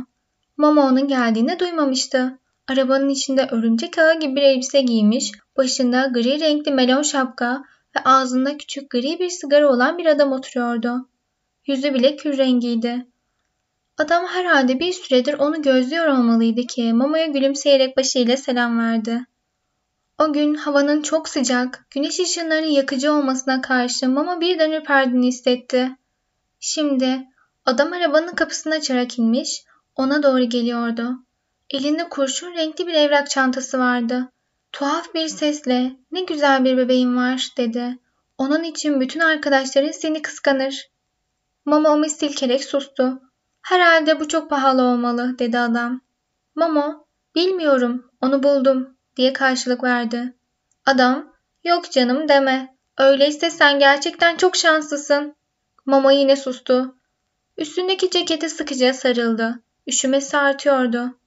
Momo 0.57 0.81
onun 0.81 1.07
geldiğini 1.07 1.59
duymamıştı. 1.59 2.39
Arabanın 2.67 3.09
içinde 3.09 3.47
örümcek 3.51 3.97
ağı 3.97 4.19
gibi 4.19 4.35
bir 4.35 4.41
elbise 4.41 4.81
giymiş, 4.81 5.31
başında 5.57 6.05
gri 6.13 6.39
renkli 6.39 6.71
melon 6.71 7.01
şapka 7.01 7.63
ve 7.95 7.99
ağzında 8.05 8.57
küçük 8.57 8.89
gri 8.89 9.19
bir 9.19 9.29
sigara 9.29 9.69
olan 9.69 9.97
bir 9.97 10.05
adam 10.05 10.31
oturuyordu. 10.31 11.09
Yüzü 11.67 11.93
bile 11.93 12.15
kür 12.15 12.37
rengiydi. 12.37 13.05
Adam 13.97 14.25
herhalde 14.25 14.79
bir 14.79 14.93
süredir 14.93 15.33
onu 15.33 15.61
gözlüyor 15.61 16.07
olmalıydı 16.07 16.61
ki 16.61 16.93
Momo'ya 16.93 17.25
gülümseyerek 17.25 17.97
başıyla 17.97 18.37
selam 18.37 18.79
verdi. 18.79 19.25
O 20.19 20.33
gün 20.33 20.55
havanın 20.55 21.01
çok 21.01 21.29
sıcak, 21.29 21.85
güneş 21.91 22.19
ışınlarının 22.19 22.67
yakıcı 22.67 23.13
olmasına 23.13 23.61
karşı 23.61 24.09
Momo 24.09 24.41
birden 24.41 24.71
ürperdiğini 24.71 25.27
hissetti. 25.27 25.91
Şimdi 26.59 27.27
adam 27.65 27.93
arabanın 27.93 28.35
kapısını 28.35 28.73
açarak 28.73 29.19
inmiş, 29.19 29.63
ona 29.95 30.23
doğru 30.23 30.43
geliyordu. 30.43 31.15
Elinde 31.69 32.09
kurşun 32.09 32.53
renkli 32.53 32.87
bir 32.87 32.93
evrak 32.93 33.29
çantası 33.29 33.79
vardı. 33.79 34.29
Tuhaf 34.71 35.13
bir 35.13 35.27
sesle 35.27 35.95
ne 36.11 36.21
güzel 36.21 36.65
bir 36.65 36.77
bebeğin 36.77 37.17
var 37.17 37.47
dedi. 37.57 37.97
Onun 38.37 38.63
için 38.63 39.01
bütün 39.01 39.19
arkadaşların 39.19 39.91
seni 39.91 40.21
kıskanır. 40.21 40.89
Momo 41.65 41.89
onu 41.89 42.09
silkerek 42.09 42.63
sustu. 42.63 43.26
Herhalde 43.61 44.19
bu 44.19 44.27
çok 44.27 44.49
pahalı 44.49 44.81
olmalı 44.81 45.39
dedi 45.39 45.59
adam. 45.59 46.01
Momo 46.55 47.05
bilmiyorum 47.35 48.11
onu 48.21 48.43
buldum 48.43 48.97
diye 49.15 49.33
karşılık 49.33 49.83
verdi. 49.83 50.33
Adam 50.85 51.33
yok 51.63 51.91
canım 51.91 52.29
deme. 52.29 52.75
Öyleyse 52.97 53.49
sen 53.49 53.79
gerçekten 53.79 54.37
çok 54.37 54.55
şanslısın. 54.55 55.35
Momo 55.85 56.11
yine 56.11 56.35
sustu. 56.35 56.95
Üstündeki 57.57 58.09
ceketi 58.09 58.49
sıkıca 58.49 58.93
sarıldı. 58.93 59.59
Üşümesi 59.87 60.37
artıyordu. 60.37 61.17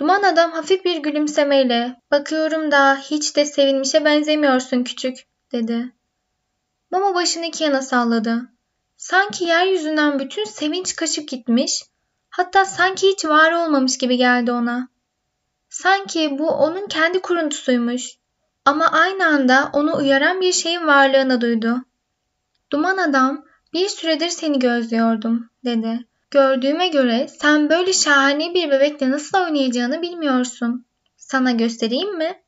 Duman 0.00 0.22
adam 0.22 0.52
hafif 0.52 0.84
bir 0.84 0.96
gülümsemeyle 0.96 2.00
bakıyorum 2.10 2.70
da 2.70 2.96
hiç 2.96 3.36
de 3.36 3.44
sevinmişe 3.44 4.04
benzemiyorsun 4.04 4.84
küçük 4.84 5.26
dedi. 5.52 5.92
Momo 6.90 7.14
başını 7.14 7.46
iki 7.46 7.64
yana 7.64 7.82
salladı. 7.82 8.51
Sanki 9.02 9.44
yeryüzünden 9.44 10.18
bütün 10.18 10.44
sevinç 10.44 10.96
kaçıp 10.96 11.28
gitmiş, 11.28 11.82
hatta 12.30 12.64
sanki 12.64 13.08
hiç 13.08 13.24
var 13.24 13.52
olmamış 13.52 13.98
gibi 13.98 14.16
geldi 14.16 14.52
ona. 14.52 14.88
Sanki 15.68 16.38
bu 16.38 16.48
onun 16.48 16.86
kendi 16.86 17.22
kuruntusuymuş. 17.22 18.16
Ama 18.64 18.86
aynı 18.86 19.26
anda 19.26 19.70
onu 19.72 19.96
uyaran 19.96 20.40
bir 20.40 20.52
şeyin 20.52 20.86
varlığını 20.86 21.40
duydu. 21.40 21.84
Duman 22.72 22.96
adam 22.96 23.44
bir 23.72 23.88
süredir 23.88 24.28
seni 24.28 24.58
gözlüyordum 24.58 25.50
dedi. 25.64 26.06
Gördüğüme 26.30 26.88
göre 26.88 27.28
sen 27.28 27.70
böyle 27.70 27.92
şahane 27.92 28.54
bir 28.54 28.70
bebekle 28.70 29.10
nasıl 29.10 29.38
oynayacağını 29.38 30.02
bilmiyorsun. 30.02 30.86
Sana 31.16 31.50
göstereyim 31.50 32.18
mi? 32.18 32.42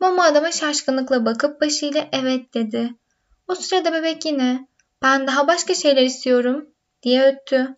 Momo 0.00 0.22
adama 0.22 0.52
şaşkınlıkla 0.52 1.24
bakıp 1.24 1.60
başıyla 1.60 2.08
evet 2.12 2.54
dedi. 2.54 2.94
O 3.48 3.54
sırada 3.54 3.92
bebek 3.92 4.24
yine 4.24 4.67
ben 5.02 5.26
daha 5.26 5.48
başka 5.48 5.74
şeyler 5.74 6.02
istiyorum 6.02 6.68
diye 7.02 7.26
öttü. 7.26 7.76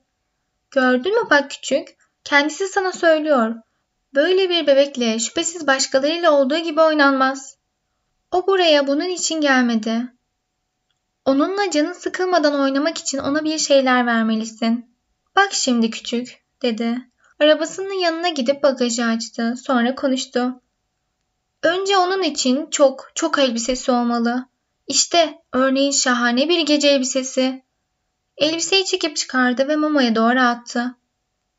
Gördün 0.70 1.22
mü 1.22 1.30
bak 1.30 1.50
küçük 1.50 1.88
kendisi 2.24 2.68
sana 2.68 2.92
söylüyor. 2.92 3.54
Böyle 4.14 4.50
bir 4.50 4.66
bebekle 4.66 5.18
şüphesiz 5.18 5.66
başkalarıyla 5.66 6.30
olduğu 6.30 6.58
gibi 6.58 6.80
oynanmaz. 6.80 7.56
O 8.32 8.46
buraya 8.46 8.86
bunun 8.86 9.08
için 9.08 9.40
gelmedi. 9.40 10.12
Onunla 11.24 11.70
canın 11.70 11.92
sıkılmadan 11.92 12.60
oynamak 12.60 12.98
için 12.98 13.18
ona 13.18 13.44
bir 13.44 13.58
şeyler 13.58 14.06
vermelisin. 14.06 14.96
Bak 15.36 15.48
şimdi 15.52 15.90
küçük, 15.90 16.42
dedi. 16.62 17.10
Arabasının 17.40 18.00
yanına 18.00 18.28
gidip 18.28 18.62
bagajı 18.62 19.04
açtı. 19.04 19.54
Sonra 19.56 19.94
konuştu. 19.94 20.60
Önce 21.62 21.96
onun 21.96 22.22
için 22.22 22.70
çok, 22.70 23.10
çok 23.14 23.38
elbisesi 23.38 23.92
olmalı. 23.92 24.46
İşte 24.90 25.38
örneğin 25.52 25.90
şahane 25.90 26.48
bir 26.48 26.60
gece 26.60 26.88
elbisesi. 26.88 27.62
Elbiseyi 28.36 28.84
çekip 28.84 29.16
çıkardı 29.16 29.68
ve 29.68 29.76
mamaya 29.76 30.14
doğru 30.14 30.40
attı. 30.40 30.94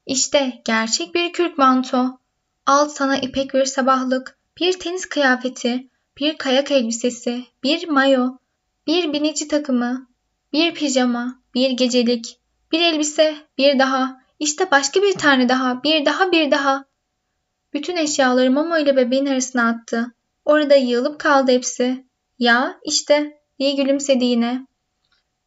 İşte 0.06 0.62
gerçek 0.66 1.16
bir 1.16 1.34
kürk 1.34 1.58
manto. 1.58 2.20
Al 2.66 2.90
sana 2.90 3.18
ipek 3.18 3.54
bir 3.54 3.66
sabahlık, 3.66 4.38
bir 4.60 4.80
tenis 4.80 5.06
kıyafeti, 5.06 5.88
bir 6.18 6.38
kayak 6.38 6.72
elbisesi, 6.72 7.44
bir 7.64 7.88
mayo, 7.88 8.38
bir 8.88 9.14
binici 9.14 9.48
takımı, 9.48 10.08
bir 10.54 10.74
pijama, 10.74 11.42
bir 11.56 11.70
gecelik, 11.70 12.40
bir 12.72 12.82
elbise, 12.82 13.36
bir 13.58 13.80
daha, 13.80 14.22
işte 14.40 14.72
başka 14.72 15.02
bir 15.02 15.14
tane 15.14 15.50
daha, 15.50 15.84
bir 15.84 16.06
daha, 16.06 16.32
bir 16.32 16.52
daha. 16.52 16.86
Bütün 17.74 17.96
eşyaları 17.96 18.52
Momo 18.52 18.78
ile 18.78 18.96
bebeğin 18.96 19.26
arasına 19.26 19.70
attı. 19.70 20.12
Orada 20.46 20.76
yığılıp 20.76 21.20
kaldı 21.20 21.52
hepsi. 21.52 22.11
Ya 22.42 22.80
işte 22.84 23.42
diye 23.60 23.72
gülümsedi 23.72 24.26
yine. 24.26 24.68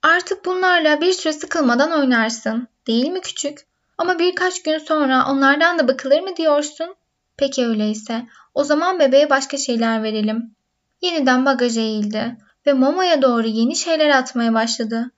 Artık 0.03 0.45
bunlarla 0.45 1.01
bir 1.01 1.13
süre 1.13 1.33
sıkılmadan 1.33 2.01
oynarsın. 2.01 2.69
Değil 2.87 3.09
mi 3.09 3.21
küçük? 3.21 3.67
Ama 3.99 4.19
birkaç 4.19 4.63
gün 4.63 4.79
sonra 4.79 5.27
onlardan 5.31 5.79
da 5.79 5.89
bakılır 5.89 6.21
mı 6.21 6.37
diyorsun? 6.37 6.95
Peki 7.37 7.67
öyleyse. 7.67 8.27
O 8.55 8.65
zaman 8.65 8.99
bebeğe 8.99 9.31
başka 9.31 9.57
şeyler 9.57 10.03
verelim. 10.03 10.55
Yeniden 11.01 11.47
bagaja 11.47 11.81
eğildi 11.81 12.37
ve 12.67 12.73
Momo'ya 12.73 13.23
doğru 13.23 13.47
yeni 13.47 13.77
şeyler 13.77 14.09
atmaya 14.09 14.55
başladı. 14.55 15.11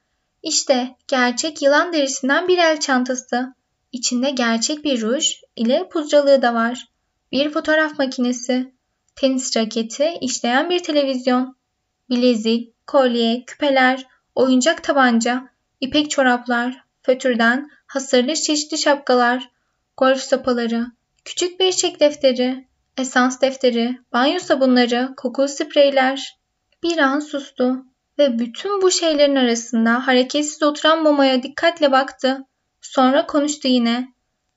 İşte 0.43 0.97
gerçek 1.09 1.63
yılan 1.63 1.93
derisinden 1.93 2.49
bir 2.49 2.59
el 2.59 2.81
çantası. 2.81 3.55
İçinde 3.93 4.31
gerçek 4.31 4.85
bir 4.85 5.01
ruj 5.01 5.35
ile 5.57 5.89
puzcalığı 5.89 6.43
da 6.43 6.55
var. 6.55 6.89
Bir 7.33 7.51
fotoğraf 7.51 7.99
makinesi, 7.99 8.73
tenis 9.17 9.57
raketi, 9.57 10.19
işleyen 10.21 10.71
bir 10.71 10.83
televizyon, 10.83 11.57
bilezik, 12.11 12.87
kolye, 12.87 13.45
küpeler, 13.47 14.07
oyuncak 14.35 14.85
tabanca, 14.85 15.49
ipek 15.81 16.11
çoraplar, 16.11 16.85
fötürden 17.03 17.71
hasırlı 17.87 18.35
çeşitli 18.35 18.79
şapkalar, 18.79 19.51
golf 19.97 20.21
sopaları, 20.21 20.87
küçük 21.25 21.61
bir 21.61 21.73
çek 21.73 22.01
defteri, 22.01 22.67
esans 22.97 23.41
defteri, 23.41 23.99
banyo 24.13 24.39
sabunları, 24.39 25.15
kokulu 25.17 25.49
spreyler. 25.49 26.37
Bir 26.83 26.99
an 26.99 27.21
sustu 27.21 27.85
ve 28.19 28.39
bütün 28.39 28.83
bu 28.83 28.91
şeylerin 28.91 29.37
arasında 29.37 30.07
hareketsiz 30.07 30.63
oturan 30.63 31.03
Momo'ya 31.03 31.43
dikkatle 31.43 31.93
baktı. 31.93 32.39
Sonra 32.81 33.27
konuştu 33.27 33.69
yine. 33.69 34.09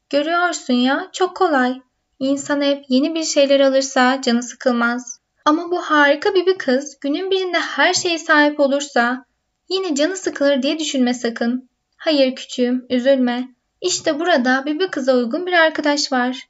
Görüyorsun 0.10 0.74
ya 0.74 1.10
çok 1.14 1.38
kolay. 1.38 1.82
İnsan 2.20 2.62
hep 2.62 2.86
yeni 2.90 3.16
bir 3.16 3.24
şeyler 3.24 3.60
alırsa 3.60 4.22
canı 4.22 4.44
sıkılmaz. 4.44 5.19
Ama 5.46 5.72
bu 5.72 5.82
harika 5.82 6.36
bir, 6.36 6.58
kız 6.58 7.00
günün 7.00 7.32
birinde 7.32 7.60
her 7.60 7.94
şeye 7.94 8.20
sahip 8.20 8.60
olursa 8.60 9.26
yine 9.70 9.96
canı 9.96 10.18
sıkılır 10.18 10.62
diye 10.62 10.80
düşünme 10.80 11.14
sakın. 11.14 11.70
Hayır 11.98 12.36
küçüğüm 12.36 12.86
üzülme. 12.90 13.48
İşte 13.82 14.20
burada 14.20 14.66
bir 14.66 14.88
kıza 14.88 15.14
uygun 15.14 15.46
bir 15.46 15.54
arkadaş 15.54 16.12
var. 16.12 16.50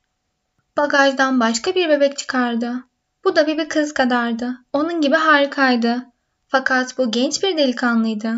Bagajdan 0.78 1.40
başka 1.40 1.76
bir 1.76 1.90
bebek 1.90 2.18
çıkardı. 2.18 2.74
Bu 3.24 3.36
da 3.36 3.48
bir 3.48 3.70
kız 3.70 3.94
kadardı. 3.94 4.58
Onun 4.74 5.02
gibi 5.02 5.16
harikaydı. 5.16 6.06
Fakat 6.48 6.98
bu 6.98 7.12
genç 7.12 7.44
bir 7.44 7.58
delikanlıydı. 7.58 8.34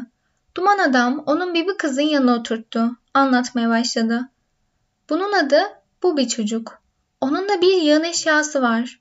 Duman 0.57 0.77
adam 0.77 1.23
onun 1.25 1.53
bir 1.53 1.77
kızın 1.77 2.01
yanına 2.01 2.35
oturttu. 2.35 2.97
Anlatmaya 3.13 3.69
başladı. 3.69 4.29
Bunun 5.09 5.33
adı 5.33 5.61
bu 6.03 6.17
bir 6.17 6.27
çocuk. 6.27 6.81
Onun 7.21 7.49
da 7.49 7.61
bir 7.61 7.81
yığın 7.81 8.03
eşyası 8.03 8.61
var. 8.61 9.00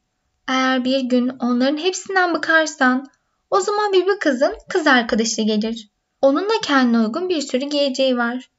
Eğer 0.50 0.84
bir 0.84 1.00
gün 1.00 1.28
onların 1.28 1.76
hepsinden 1.76 2.34
bıkarsan 2.34 3.06
o 3.50 3.60
zaman 3.60 3.92
bir, 3.92 4.18
kızın 4.18 4.54
kız 4.68 4.86
arkadaşı 4.86 5.42
gelir. 5.42 5.90
Onun 6.22 6.48
da 6.48 6.52
kendine 6.62 6.98
uygun 6.98 7.28
bir 7.28 7.40
sürü 7.40 7.64
giyeceği 7.64 8.16
var. 8.16 8.50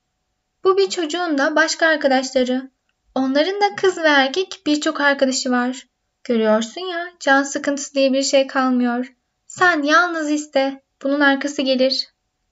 Bu 0.64 0.78
bir 0.78 0.90
çocuğun 0.90 1.38
da 1.38 1.56
başka 1.56 1.88
arkadaşları. 1.88 2.72
Onların 3.16 3.62
da 3.62 3.76
kız 3.76 3.98
ve 3.98 4.08
erkek 4.08 4.62
birçok 4.66 5.02
arkadaşı 5.02 5.52
var. 5.52 5.88
Görüyorsun 6.24 6.82
ya 6.82 7.08
can 7.20 7.44
sıkıntısı 7.44 7.94
diye 7.94 8.14
bir 8.14 8.24
şey 8.24 8.48
kalmıyor. 8.48 9.14
Sen 9.48 9.84
yalnız 9.84 10.32
iste. 10.32 10.82
Bunun 11.04 11.20
arkası 11.20 11.62
gelir. 11.62 12.08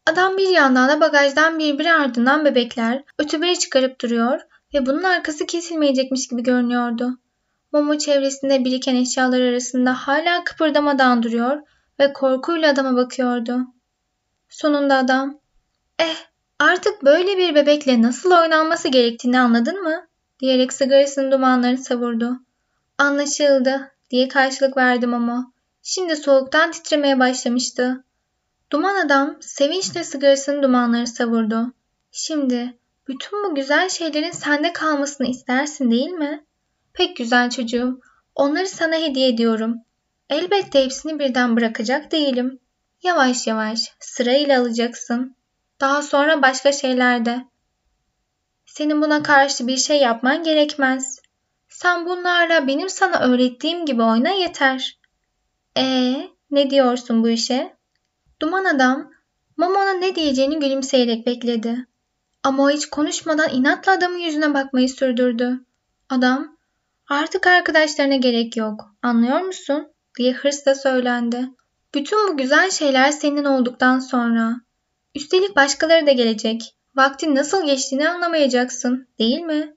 Adam 0.06 0.38
bir 0.38 0.50
yandan 0.50 0.90
da 0.90 1.02
bagajdan 1.02 1.60
birbiri 1.60 1.92
ardından 1.92 2.46
bebekler 2.46 3.04
ötüberi 3.20 3.60
çıkarıp 3.60 4.02
duruyor 4.02 4.42
ve 4.74 4.86
bunun 4.86 5.04
arkası 5.04 5.46
kesilmeyecekmiş 5.46 6.28
gibi 6.28 6.44
görünüyordu. 6.44 7.20
Momo 7.72 7.98
çevresinde 7.98 8.66
biriken 8.66 8.96
eşyalar 8.96 9.42
arasında 9.42 9.94
hala 9.94 10.44
kıpırdamadan 10.44 11.24
duruyor 11.24 11.62
ve 12.00 12.14
korkuyla 12.14 12.72
adama 12.72 12.96
bakıyordu. 12.96 13.60
Sonunda 14.50 14.96
adam, 14.98 15.40
eh 16.00 16.16
artık 16.60 17.06
böyle 17.06 17.38
bir 17.38 17.56
bebekle 17.56 18.02
nasıl 18.02 18.32
oynanması 18.32 18.88
gerektiğini 18.88 19.40
anladın 19.40 19.84
mı? 19.84 20.08
diyerek 20.40 20.74
sigarasının 20.74 21.32
dumanlarını 21.32 21.78
savurdu. 21.78 22.40
Anlaşıldı 22.98 23.92
diye 24.10 24.28
karşılık 24.28 24.78
verdim 24.78 25.14
ama 25.14 25.54
şimdi 25.84 26.16
soğuktan 26.16 26.72
titremeye 26.72 27.20
başlamıştı. 27.20 28.04
Duman 28.72 29.06
adam 29.06 29.38
sevinçle 29.42 30.04
sigarasının 30.04 30.64
dumanlarını 30.64 31.08
savurdu. 31.08 31.74
Şimdi 32.12 32.78
bütün 33.08 33.44
bu 33.44 33.56
güzel 33.56 33.90
şeylerin 33.90 34.32
sende 34.32 34.74
kalmasını 34.74 35.28
istersin 35.28 35.92
değil 35.92 36.10
mi? 36.10 36.46
Pek 36.94 37.18
güzel 37.18 37.50
çocuğum. 37.50 38.02
Onları 38.36 38.68
sana 38.68 38.96
hediye 38.96 39.28
ediyorum. 39.30 39.78
Elbette 40.30 40.84
hepsini 40.84 41.20
birden 41.20 41.56
bırakacak 41.56 42.12
değilim. 42.12 42.60
Yavaş 43.04 43.48
yavaş 43.48 43.94
sırayla 44.00 44.62
alacaksın. 44.62 45.36
Daha 45.80 46.02
sonra 46.02 46.42
başka 46.42 46.72
şeylerde. 46.72 47.46
Senin 48.66 49.02
buna 49.02 49.24
karşı 49.24 49.68
bir 49.68 49.78
şey 49.78 50.00
yapman 50.00 50.44
gerekmez. 50.44 51.20
Sen 51.70 52.06
bunlarla 52.06 52.68
benim 52.68 52.90
sana 52.90 53.20
öğrettiğim 53.20 53.86
gibi 53.86 54.04
oyna 54.04 54.30
yeter. 54.30 55.00
Ee, 55.78 56.30
ne 56.52 56.70
diyorsun 56.70 57.24
bu 57.24 57.30
işe? 57.30 57.76
Duman 58.42 58.66
adam 58.66 59.12
Momo'nun 59.58 60.02
ne 60.02 60.16
diyeceğini 60.16 60.60
gülümseyerek 60.60 61.26
bekledi. 61.28 61.86
Ama 62.44 62.64
o 62.64 62.70
hiç 62.70 62.86
konuşmadan 62.86 63.50
inatla 63.54 63.92
adamın 63.92 64.18
yüzüne 64.18 64.54
bakmayı 64.54 64.90
sürdürdü. 64.90 65.66
Adam, 66.10 66.58
artık 67.10 67.48
arkadaşlarına 67.48 68.16
gerek 68.16 68.58
yok, 68.58 68.96
anlıyor 69.04 69.40
musun? 69.40 69.88
diye 70.18 70.34
hırsla 70.34 70.76
söylendi. 70.76 71.50
Bütün 71.96 72.28
bu 72.28 72.38
güzel 72.38 72.72
şeyler 72.72 73.12
senin 73.12 73.46
olduktan 73.46 74.00
sonra. 74.00 74.56
Üstelik 75.16 75.56
başkaları 75.56 76.08
da 76.08 76.12
gelecek. 76.12 76.76
Vaktin 76.96 77.36
nasıl 77.36 77.66
geçtiğini 77.66 78.10
anlamayacaksın, 78.10 79.08
değil 79.20 79.40
mi? 79.40 79.76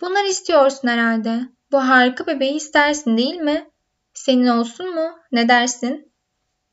Bunlar 0.00 0.24
istiyorsun 0.24 0.88
herhalde. 0.88 1.40
Bu 1.72 1.78
harika 1.78 2.26
bebeği 2.26 2.54
istersin 2.54 3.16
değil 3.16 3.36
mi? 3.36 3.70
Senin 4.14 4.46
olsun 4.46 4.94
mu? 4.94 5.10
Ne 5.32 5.48
dersin? 5.48 6.12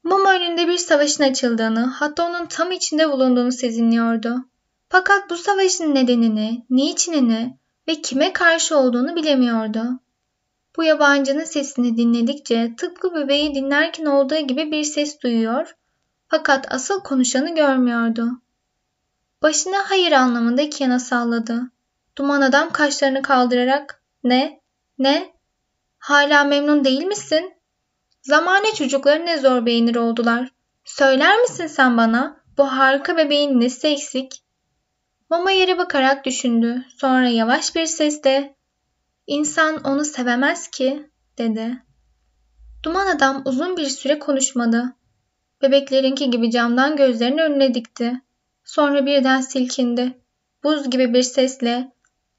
Mum 0.03 0.25
önünde 0.25 0.67
bir 0.67 0.77
savaşın 0.77 1.23
açıldığını, 1.23 1.85
hatta 1.85 2.29
onun 2.29 2.45
tam 2.45 2.71
içinde 2.71 3.11
bulunduğunu 3.11 3.51
sezinliyordu. 3.51 4.35
Fakat 4.89 5.29
bu 5.29 5.37
savaşın 5.37 5.95
nedenini, 5.95 6.65
niçinini 6.69 7.57
ve 7.91 8.01
kime 8.01 8.33
karşı 8.33 8.77
olduğunu 8.77 9.15
bilemiyordu. 9.15 9.99
Bu 10.77 10.83
yabancının 10.83 11.43
sesini 11.43 11.97
dinledikçe 11.97 12.75
tıpkı 12.77 13.15
bebeği 13.15 13.55
dinlerken 13.55 14.05
olduğu 14.05 14.35
gibi 14.35 14.71
bir 14.71 14.83
ses 14.83 15.21
duyuyor 15.21 15.75
fakat 16.27 16.71
asıl 16.73 17.03
konuşanı 17.03 17.55
görmüyordu. 17.55 18.41
Başını 19.41 19.75
hayır 19.75 20.11
anlamında 20.11 20.61
iki 20.61 20.83
yana 20.83 20.99
salladı. 20.99 21.61
Duman 22.17 22.41
adam 22.41 22.69
kaşlarını 22.69 23.21
kaldırarak 23.21 24.03
ne, 24.23 24.59
ne, 24.99 25.33
hala 25.99 26.43
memnun 26.43 26.83
değil 26.83 27.03
misin? 27.03 27.53
Zamane 28.21 28.73
çocukları 28.73 29.25
ne 29.25 29.37
zor 29.37 29.65
beğenir 29.65 29.95
oldular. 29.95 30.51
Söyler 30.83 31.39
misin 31.39 31.67
sen 31.67 31.97
bana 31.97 32.37
bu 32.57 32.63
harika 32.63 33.17
bebeğin 33.17 33.59
nesi 33.59 33.87
eksik? 33.87 34.43
Mama 35.31 35.51
yere 35.51 35.77
bakarak 35.77 36.25
düşündü. 36.25 36.85
Sonra 36.97 37.27
yavaş 37.27 37.75
bir 37.75 37.85
sesle 37.85 38.55
İnsan 39.27 39.83
onu 39.83 40.05
sevemez 40.05 40.67
ki 40.67 41.09
dedi. 41.37 41.83
Duman 42.83 43.07
adam 43.07 43.41
uzun 43.45 43.77
bir 43.77 43.85
süre 43.85 44.19
konuşmadı. 44.19 44.95
Bebeklerinki 45.61 46.29
gibi 46.29 46.51
camdan 46.51 46.95
gözlerini 46.95 47.41
önüne 47.41 47.73
dikti. 47.73 48.21
Sonra 48.63 49.05
birden 49.05 49.41
silkindi. 49.41 50.21
Buz 50.63 50.89
gibi 50.89 51.13
bir 51.13 51.23
sesle 51.23 51.91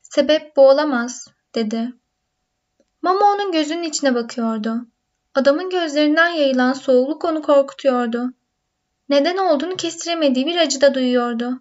sebep 0.02 0.56
bu 0.56 0.68
olamaz 0.68 1.28
dedi. 1.54 1.92
Mama 3.02 3.32
onun 3.32 3.52
gözünün 3.52 3.82
içine 3.82 4.14
bakıyordu. 4.14 4.86
Adamın 5.34 5.70
gözlerinden 5.70 6.28
yayılan 6.28 6.72
soğukluk 6.72 7.24
onu 7.24 7.42
korkutuyordu. 7.42 8.32
Neden 9.08 9.36
olduğunu 9.36 9.76
kestiremediği 9.76 10.46
bir 10.46 10.56
acı 10.56 10.80
da 10.80 10.94
duyuyordu. 10.94 11.60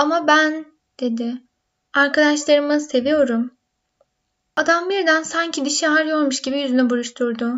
Ama 0.00 0.26
ben 0.26 0.66
dedi. 1.00 1.42
Arkadaşlarımı 1.94 2.80
seviyorum. 2.80 3.50
Adam 4.56 4.90
birden 4.90 5.22
sanki 5.22 5.64
dişi 5.64 5.88
ağrıyormuş 5.88 6.42
gibi 6.42 6.58
yüzünü 6.58 6.90
buruşturdu. 6.90 7.54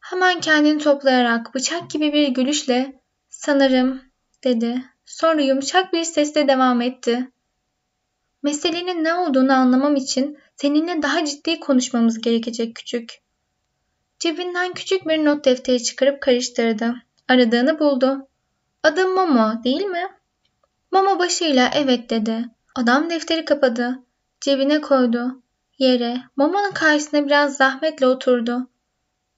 Hemen 0.00 0.40
kendini 0.40 0.78
toplayarak 0.78 1.54
bıçak 1.54 1.90
gibi 1.90 2.12
bir 2.12 2.28
gülüşle 2.28 3.00
sanırım 3.28 4.02
dedi. 4.44 4.82
Sonra 5.06 5.42
yumuşak 5.42 5.92
bir 5.92 6.04
sesle 6.04 6.48
devam 6.48 6.80
etti. 6.80 7.30
Meselenin 8.42 9.04
ne 9.04 9.14
olduğunu 9.14 9.52
anlamam 9.52 9.96
için 9.96 10.38
seninle 10.56 11.02
daha 11.02 11.24
ciddi 11.24 11.60
konuşmamız 11.60 12.20
gerekecek 12.20 12.76
küçük. 12.76 13.14
Cebinden 14.18 14.74
küçük 14.74 15.08
bir 15.08 15.24
not 15.24 15.44
defteri 15.44 15.82
çıkarıp 15.82 16.22
karıştırdı. 16.22 16.94
Aradığını 17.28 17.78
buldu. 17.78 18.28
Adım 18.82 19.14
Momo 19.14 19.64
değil 19.64 19.84
mi? 19.84 20.21
Momo 20.92 21.18
başıyla 21.18 21.70
evet 21.74 22.10
dedi. 22.10 22.44
Adam 22.74 23.10
defteri 23.10 23.44
kapadı. 23.44 23.98
Cebine 24.40 24.80
koydu. 24.80 25.42
Yere, 25.78 26.16
Momo'nun 26.36 26.70
karşısına 26.70 27.26
biraz 27.26 27.56
zahmetle 27.56 28.06
oturdu. 28.06 28.68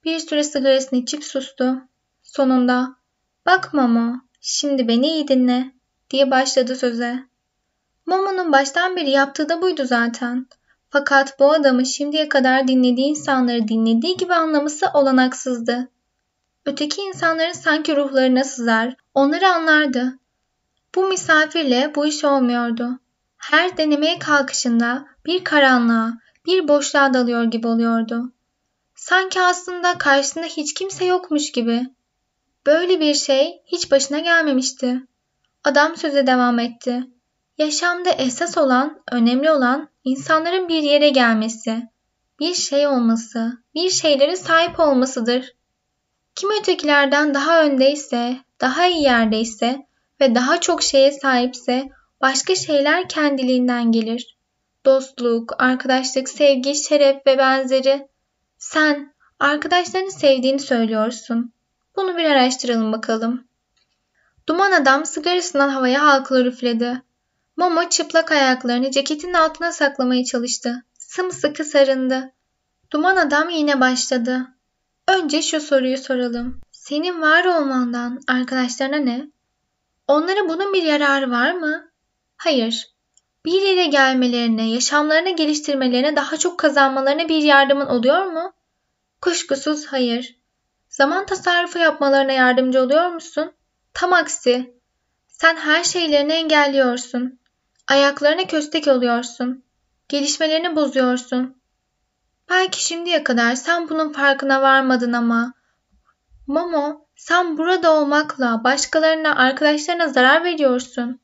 Bir 0.05 0.19
süre 0.19 0.45
sigarasını 0.45 0.99
içip 0.99 1.25
sustu. 1.25 1.77
Sonunda, 2.23 2.97
Bak 3.47 3.75
Momo, 3.75 4.15
şimdi 4.41 4.89
beni 4.89 5.07
iyi 5.07 5.29
dinle 5.29 5.73
diye 6.11 6.31
başladı 6.31 6.77
söze. 6.77 7.19
Momo'nun 8.07 8.53
baştan 8.53 8.97
beri 8.97 9.11
yaptığı 9.11 9.49
da 9.49 9.63
buydu 9.63 9.85
zaten. 9.85 10.47
Fakat 10.91 11.41
bu 11.41 11.53
adamın 11.53 11.85
şimdiye 11.85 12.29
kadar 12.29 12.69
dinlediği 12.69 13.07
insanları 13.07 13.69
dinlediği 13.69 14.17
gibi 14.17 14.35
anlaması 14.35 14.87
olanaksızdı. 14.95 15.89
Öteki 16.67 17.03
insanların 17.03 17.53
sanki 17.53 17.97
ruhlarına 17.97 18.45
sızar, 18.45 18.97
onları 19.15 19.49
anlardı. 19.49 20.19
Bu 20.95 21.09
misafirle 21.09 21.93
bu 21.95 22.07
iş 22.07 22.25
olmuyordu. 22.25 22.99
Her 23.37 23.77
denemeye 23.77 24.19
kalkışında 24.19 25.07
bir 25.27 25.45
karanlığa, 25.45 26.13
bir 26.47 26.69
boşluğa 26.69 27.15
dalıyor 27.15 27.45
gibi 27.45 27.67
oluyordu. 27.67 28.33
Sanki 28.95 29.41
aslında 29.41 29.99
karşısında 29.99 30.47
hiç 30.47 30.75
kimse 30.75 31.05
yokmuş 31.05 31.53
gibi. 31.53 31.83
Böyle 32.67 33.01
bir 33.01 33.15
şey 33.15 33.63
hiç 33.67 33.91
başına 33.91 34.19
gelmemişti. 34.19 35.01
Adam 35.65 35.97
söze 35.97 36.27
devam 36.27 36.59
etti. 36.59 37.05
Yaşamda 37.59 38.11
esas 38.11 38.59
olan, 38.59 39.03
önemli 39.13 39.51
olan 39.51 39.89
insanların 40.05 40.69
bir 40.69 40.83
yere 40.83 41.09
gelmesi, 41.09 41.89
bir 42.41 42.55
şey 42.55 42.87
olması, 42.87 43.53
bir 43.75 43.91
şeylere 43.91 44.37
sahip 44.37 44.81
olmasıdır. 44.81 45.55
Kim 46.35 46.51
ötekilerden 46.61 47.35
daha 47.35 47.63
öndeyse, 47.63 48.37
daha 48.61 48.87
iyi 48.87 49.03
yerdeyse 49.03 49.87
ve 50.25 50.35
daha 50.35 50.61
çok 50.61 50.83
şeye 50.83 51.13
sahipse 51.13 51.89
başka 52.21 52.55
şeyler 52.55 53.09
kendiliğinden 53.09 53.93
gelir. 53.93 54.39
Dostluk, 54.87 55.63
arkadaşlık, 55.63 56.29
sevgi, 56.29 56.75
şeref 56.75 57.27
ve 57.27 57.39
benzeri. 57.39 58.09
Sen 58.59 59.15
arkadaşlarını 59.41 60.11
sevdiğini 60.11 60.61
söylüyorsun. 60.61 61.53
Bunu 61.97 62.17
bir 62.17 62.25
araştıralım 62.25 62.93
bakalım. 62.93 63.45
Duman 64.49 64.73
adam 64.73 65.07
sigarasından 65.07 65.69
havaya 65.69 66.03
halkalar 66.07 66.47
üfledi. 66.47 67.03
Momo 67.57 67.89
çıplak 67.89 68.33
ayaklarını 68.33 68.91
ceketin 68.91 69.35
altına 69.35 69.73
saklamaya 69.73 70.25
çalıştı. 70.25 70.85
Sımsıkı 70.99 71.65
sarındı. 71.65 72.33
Duman 72.91 73.17
adam 73.17 73.49
yine 73.49 73.81
başladı. 73.81 74.47
Önce 75.09 75.43
şu 75.43 75.61
soruyu 75.61 75.99
soralım. 75.99 76.61
Senin 76.73 77.23
var 77.23 77.45
olmandan 77.45 78.21
arkadaşlarına 78.29 78.97
ne? 78.97 79.34
Onlara 80.09 80.49
bunun 80.49 80.73
bir 80.73 80.83
yararı 80.83 81.31
var 81.31 81.53
mı? 81.53 81.91
Hayır. 82.37 82.95
Bir 83.45 83.63
yere 83.63 83.87
gelmelerine, 83.87 84.71
yaşamlarını 84.71 85.37
geliştirmelerine, 85.37 86.17
daha 86.17 86.37
çok 86.37 86.59
kazanmalarına 86.59 87.29
bir 87.29 87.43
yardımın 87.43 87.87
oluyor 87.87 88.25
mu? 88.25 88.53
Kuşkusuz 89.21 89.87
hayır. 89.87 90.39
Zaman 90.89 91.27
tasarrufu 91.27 91.79
yapmalarına 91.79 92.33
yardımcı 92.33 92.83
oluyor 92.83 93.09
musun? 93.09 93.53
Tam 93.95 94.13
aksi. 94.13 94.75
Sen 95.29 95.57
her 95.57 95.85
şeylerini 95.85 96.33
engelliyorsun. 96.33 97.39
Ayaklarına 97.89 98.47
köstek 98.47 98.89
oluyorsun. 98.89 99.65
Gelişmelerini 100.09 100.77
bozuyorsun. 100.77 101.57
Belki 102.51 102.85
şimdiye 102.85 103.25
kadar 103.25 103.55
sen 103.55 103.89
bunun 103.89 104.13
farkına 104.13 104.63
varmadın 104.63 105.13
ama 105.13 105.55
Momo 106.47 107.04
sen 107.17 107.59
burada 107.59 107.93
olmakla 107.93 108.65
başkalarına 108.65 109.37
arkadaşlarına 109.37 110.09
zarar 110.09 110.45
veriyorsun. 110.45 111.21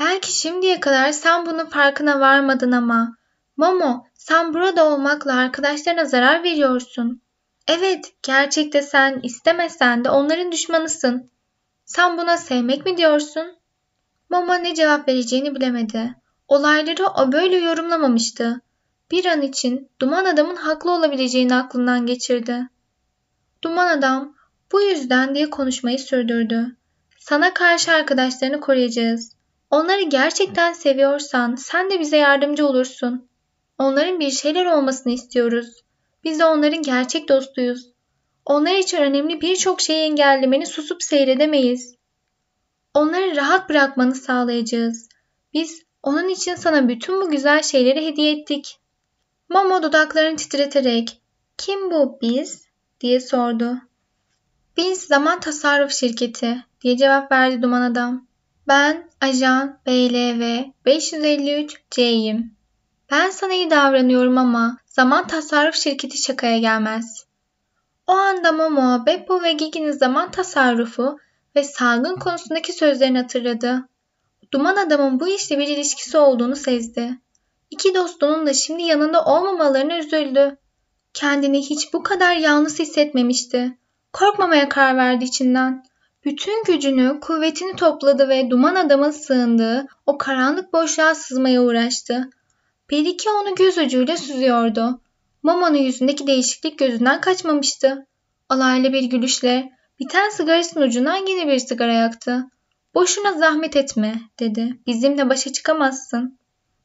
Belki 0.00 0.32
şimdiye 0.32 0.80
kadar 0.80 1.12
sen 1.12 1.46
bunun 1.46 1.66
farkına 1.66 2.20
varmadın 2.20 2.72
ama 2.72 3.16
Momo 3.56 4.06
sen 4.14 4.54
burada 4.54 4.84
olmakla 4.84 5.36
arkadaşlarına 5.36 6.04
zarar 6.04 6.42
veriyorsun. 6.44 7.22
Evet 7.68 8.12
gerçekte 8.22 8.82
sen 8.82 9.20
istemesen 9.22 10.04
de 10.04 10.10
onların 10.10 10.52
düşmanısın. 10.52 11.30
Sen 11.84 12.18
buna 12.18 12.36
sevmek 12.36 12.86
mi 12.86 12.96
diyorsun? 12.96 13.56
Mama 14.30 14.54
ne 14.54 14.74
cevap 14.74 15.08
vereceğini 15.08 15.54
bilemedi. 15.54 16.14
Olayları 16.48 17.06
o 17.06 17.32
böyle 17.32 17.56
yorumlamamıştı. 17.56 18.60
Bir 19.10 19.24
an 19.24 19.42
için 19.42 19.90
Duman 20.00 20.24
Adam'ın 20.24 20.56
haklı 20.56 20.90
olabileceğini 20.92 21.54
aklından 21.54 22.06
geçirdi. 22.06 22.68
Duman 23.62 23.98
Adam 23.98 24.34
bu 24.72 24.82
yüzden 24.82 25.34
diye 25.34 25.50
konuşmayı 25.50 25.98
sürdürdü. 25.98 26.76
Sana 27.18 27.54
karşı 27.54 27.92
arkadaşlarını 27.92 28.60
koruyacağız. 28.60 29.32
Onları 29.70 30.02
gerçekten 30.02 30.72
seviyorsan 30.72 31.54
sen 31.54 31.90
de 31.90 32.00
bize 32.00 32.16
yardımcı 32.16 32.66
olursun. 32.66 33.28
Onların 33.78 34.20
bir 34.20 34.30
şeyler 34.30 34.66
olmasını 34.66 35.12
istiyoruz. 35.12 35.84
Biz 36.24 36.38
de 36.38 36.44
onların 36.44 36.82
gerçek 36.82 37.28
dostuyuz. 37.28 37.92
Onlar 38.46 38.74
için 38.74 38.98
önemli 38.98 39.40
birçok 39.40 39.80
şeyi 39.80 39.98
engellemeni 39.98 40.66
susup 40.66 41.02
seyredemeyiz. 41.02 41.96
Onları 42.94 43.36
rahat 43.36 43.68
bırakmanı 43.68 44.14
sağlayacağız. 44.14 45.08
Biz 45.54 45.82
onun 46.02 46.28
için 46.28 46.54
sana 46.54 46.88
bütün 46.88 47.20
bu 47.20 47.30
güzel 47.30 47.62
şeyleri 47.62 48.06
hediye 48.06 48.32
ettik. 48.32 48.78
Momo 49.48 49.82
dudaklarını 49.82 50.36
titreterek 50.36 51.20
kim 51.58 51.90
bu 51.90 52.18
biz 52.22 52.66
diye 53.00 53.20
sordu. 53.20 53.76
Biz 54.76 55.02
zaman 55.02 55.40
tasarruf 55.40 55.92
şirketi 55.92 56.64
diye 56.80 56.96
cevap 56.96 57.32
verdi 57.32 57.62
duman 57.62 57.82
adam. 57.82 58.26
Ben 58.68 59.08
ajan 59.20 59.78
BLV 59.86 60.64
553C'yim. 60.86 62.50
Ben 63.10 63.30
sana 63.30 63.54
iyi 63.54 63.70
davranıyorum 63.70 64.38
ama 64.38 64.78
zaman 64.86 65.26
tasarruf 65.26 65.74
şirketi 65.74 66.18
şakaya 66.18 66.58
gelmez. 66.58 67.26
O 68.06 68.12
anda 68.12 68.52
Momo, 68.52 69.06
Beppo 69.06 69.42
ve 69.42 69.52
Gigi'nin 69.52 69.92
zaman 69.92 70.30
tasarrufu 70.30 71.18
ve 71.56 71.64
salgın 71.64 72.16
konusundaki 72.16 72.72
sözlerini 72.72 73.18
hatırladı. 73.18 73.88
Duman 74.52 74.76
adamın 74.76 75.20
bu 75.20 75.28
işle 75.28 75.58
bir 75.58 75.68
ilişkisi 75.68 76.18
olduğunu 76.18 76.56
sezdi. 76.56 77.18
İki 77.70 77.94
dostunun 77.94 78.46
da 78.46 78.54
şimdi 78.54 78.82
yanında 78.82 79.24
olmamalarına 79.24 79.98
üzüldü. 79.98 80.56
Kendini 81.14 81.70
hiç 81.70 81.92
bu 81.92 82.02
kadar 82.02 82.36
yalnız 82.36 82.78
hissetmemişti. 82.78 83.78
Korkmamaya 84.12 84.68
karar 84.68 84.96
verdi 84.96 85.24
içinden. 85.24 85.84
Bütün 86.24 86.64
gücünü, 86.64 87.20
kuvvetini 87.20 87.76
topladı 87.76 88.28
ve 88.28 88.50
duman 88.50 88.74
adamın 88.74 89.10
sığındığı 89.10 89.86
o 90.06 90.18
karanlık 90.18 90.72
boşluğa 90.72 91.14
sızmaya 91.14 91.62
uğraştı. 91.62 92.30
Belki 92.90 93.30
onu 93.30 93.54
göz 93.54 93.78
ucuyla 93.78 94.16
süzüyordu. 94.16 95.00
Mama'nın 95.42 95.78
yüzündeki 95.78 96.26
değişiklik 96.26 96.78
gözünden 96.78 97.20
kaçmamıştı. 97.20 98.06
Alaylı 98.48 98.92
bir 98.92 99.02
gülüşle 99.02 99.72
biten 100.00 100.30
sigarasının 100.30 100.86
ucundan 100.86 101.26
yine 101.26 101.48
bir 101.48 101.58
sigara 101.58 101.92
yaktı. 101.92 102.44
Boşuna 102.94 103.32
zahmet 103.32 103.76
etme 103.76 104.14
dedi. 104.40 104.78
Bizimle 104.86 105.28
başa 105.28 105.52
çıkamazsın. 105.52 106.38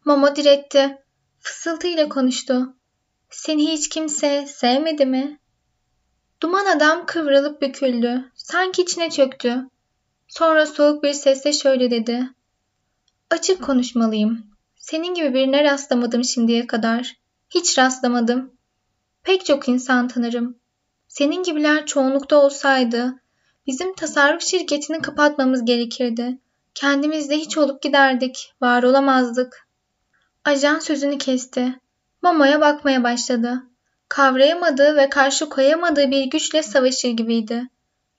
Mama 0.06 0.36
diretti. 0.36 0.98
Fısıltıyla 1.40 2.10
konuştu. 2.10 2.76
Seni 3.30 3.72
hiç 3.72 3.90
kimse 3.90 4.46
sevmedi 4.48 5.06
mi? 5.06 5.40
Duman 6.42 6.66
adam 6.66 7.06
kıvrılıp 7.06 7.62
büküldü. 7.62 8.32
Sanki 8.36 8.82
içine 8.82 9.10
çöktü. 9.10 9.70
Sonra 10.28 10.66
soğuk 10.66 11.04
bir 11.04 11.14
sesle 11.14 11.54
şöyle 11.54 11.92
dedi. 11.92 12.30
Açık 13.30 13.64
konuşmalıyım. 13.64 14.44
Senin 14.76 15.14
gibi 15.14 15.34
birine 15.34 15.64
rastlamadım 15.64 16.24
şimdiye 16.24 16.68
kadar. 16.68 17.18
Hiç 17.50 17.80
rastlamadım. 17.80 18.54
Pek 19.24 19.46
çok 19.46 19.70
insan 19.70 20.08
tanırım. 20.08 20.58
Senin 21.08 21.44
gibiler 21.44 21.86
çoğunlukta 21.86 22.36
olsaydı 22.38 23.14
bizim 23.68 23.96
tasarruf 23.96 24.42
şirketini 24.42 25.02
kapatmamız 25.02 25.66
gerekirdi. 25.66 26.38
Kendimizde 26.74 27.38
hiç 27.38 27.58
olup 27.58 27.82
giderdik, 27.82 28.54
var 28.62 28.84
olamazdık. 28.84 29.68
Ajan 30.46 30.80
sözünü 30.80 31.18
kesti. 31.18 31.80
Mama'ya 32.22 32.62
bakmaya 32.62 33.04
başladı. 33.04 33.64
Kavrayamadığı 34.10 34.96
ve 34.96 35.10
karşı 35.10 35.50
koyamadığı 35.50 36.12
bir 36.12 36.24
güçle 36.24 36.64
savaşır 36.64 37.10
gibiydi. 37.10 37.68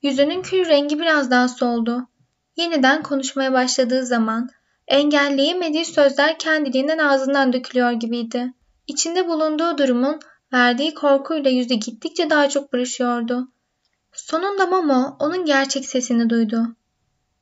Yüzünün 0.02 0.42
kül 0.42 0.68
rengi 0.68 0.98
biraz 0.98 1.30
daha 1.30 1.48
soldu. 1.48 2.08
Yeniden 2.56 3.02
konuşmaya 3.02 3.52
başladığı 3.52 4.06
zaman 4.06 4.48
engelleyemediği 4.88 5.84
sözler 5.84 6.38
kendiliğinden 6.38 6.98
ağzından 6.98 7.52
dökülüyor 7.52 7.90
gibiydi. 7.90 8.52
İçinde 8.86 9.28
bulunduğu 9.28 9.78
durumun 9.78 10.20
verdiği 10.52 10.94
korkuyla 10.94 11.50
yüzü 11.50 11.74
gittikçe 11.74 12.30
daha 12.30 12.48
çok 12.48 12.72
buruşuyordu. 12.72 13.48
Sonunda 14.12 14.66
Momo 14.66 15.16
onun 15.20 15.44
gerçek 15.44 15.86
sesini 15.86 16.30
duydu. 16.30 16.76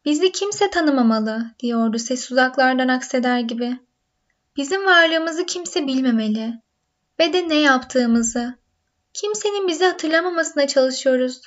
Bizi 0.05 0.33
kimse 0.33 0.71
tanımamalı 0.71 1.45
diyordu 1.61 1.99
ses 1.99 2.31
uzaklardan 2.31 2.89
akseder 2.89 3.41
gibi. 3.41 3.79
Bizim 4.57 4.87
varlığımızı 4.87 5.47
kimse 5.47 5.87
bilmemeli 5.87 6.55
ve 7.21 7.33
de 7.33 7.49
ne 7.49 7.61
yaptığımızı. 7.61 8.55
Kimsenin 9.15 9.69
bizi 9.69 9.85
hatırlamamasına 9.85 10.67
çalışıyoruz. 10.67 11.41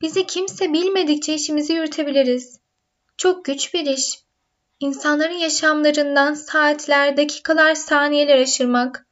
Bizi 0.00 0.26
kimse 0.26 0.72
bilmedikçe 0.72 1.34
işimizi 1.34 1.72
yürütebiliriz. 1.72 2.60
Çok 3.16 3.44
güç 3.44 3.74
bir 3.74 3.86
iş. 3.86 4.20
İnsanların 4.80 5.34
yaşamlarından 5.34 6.34
saatler, 6.34 7.16
dakikalar, 7.16 7.74
saniyeler 7.74 8.38
aşırmak. 8.38 9.06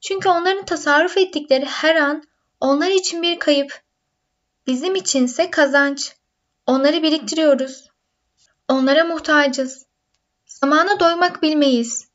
Çünkü 0.00 0.28
onların 0.28 0.64
tasarruf 0.64 1.18
ettikleri 1.18 1.64
her 1.64 1.96
an 1.96 2.24
onlar 2.60 2.90
için 2.90 3.22
bir 3.22 3.38
kayıp. 3.38 3.82
Bizim 4.66 4.94
içinse 4.94 5.50
kazanç. 5.50 6.14
Onları 6.66 7.02
biriktiriyoruz. 7.02 7.90
Onlara 8.68 9.04
muhtacız. 9.04 9.86
Zamana 10.46 11.00
doymak 11.00 11.42
bilmeyiz. 11.42 12.08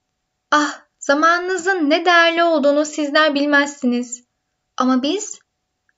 Ah, 0.51 0.84
zamanınızın 1.05 1.89
ne 1.89 2.05
değerli 2.05 2.43
olduğunu 2.43 2.85
sizler 2.85 3.35
bilmezsiniz. 3.35 4.23
Ama 4.77 5.03
biz, 5.03 5.39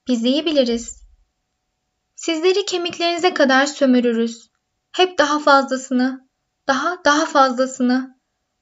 biz 0.08 0.24
iyi 0.24 0.46
biliriz. 0.46 1.02
Sizleri 2.16 2.64
kemiklerinize 2.64 3.34
kadar 3.34 3.66
sömürürüz. 3.66 4.50
Hep 4.92 5.18
daha 5.18 5.38
fazlasını, 5.38 6.28
daha 6.66 7.04
daha 7.04 7.26
fazlasını. 7.26 8.18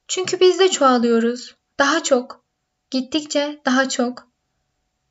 Çünkü 0.09 0.41
biz 0.41 0.59
de 0.59 0.71
çoğalıyoruz. 0.71 1.55
Daha 1.79 2.03
çok. 2.03 2.45
Gittikçe 2.91 3.61
daha 3.65 3.89
çok. 3.89 4.29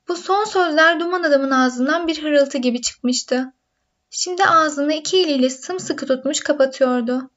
Bu 0.08 0.16
son 0.16 0.44
sözler 0.44 1.00
duman 1.00 1.22
adamın 1.22 1.50
ağzından 1.50 2.06
bir 2.06 2.22
hırıltı 2.22 2.58
gibi 2.58 2.80
çıkmıştı. 2.80 3.52
Şimdi 4.10 4.44
ağzını 4.44 4.94
iki 4.94 5.20
eliyle 5.20 5.50
sımsıkı 5.50 6.06
tutmuş 6.06 6.40
kapatıyordu. 6.40 7.30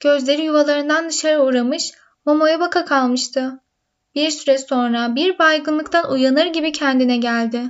Gözleri 0.00 0.42
yuvalarından 0.42 1.08
dışarı 1.08 1.42
uğramış, 1.42 1.92
Momo'ya 2.26 2.60
baka 2.60 2.84
kalmıştı. 2.84 3.60
Bir 4.14 4.30
süre 4.30 4.58
sonra 4.58 5.14
bir 5.14 5.38
baygınlıktan 5.38 6.12
uyanır 6.12 6.46
gibi 6.46 6.72
kendine 6.72 7.16
geldi. 7.16 7.62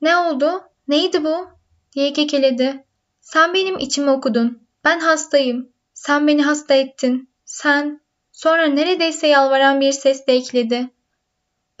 Ne 0.00 0.16
oldu? 0.16 0.62
Neydi 0.88 1.24
bu? 1.24 1.48
diye 1.92 2.12
kekeledi. 2.12 2.84
Sen 3.20 3.54
benim 3.54 3.78
içimi 3.78 4.10
okudun. 4.10 4.62
Ben 4.84 5.00
hastayım. 5.00 5.68
Sen 5.94 6.26
beni 6.26 6.42
hasta 6.42 6.74
ettin. 6.74 7.28
Sen. 7.44 8.00
Sonra 8.32 8.66
neredeyse 8.66 9.26
yalvaran 9.26 9.80
bir 9.80 9.92
sesle 9.92 10.32
ekledi. 10.32 10.90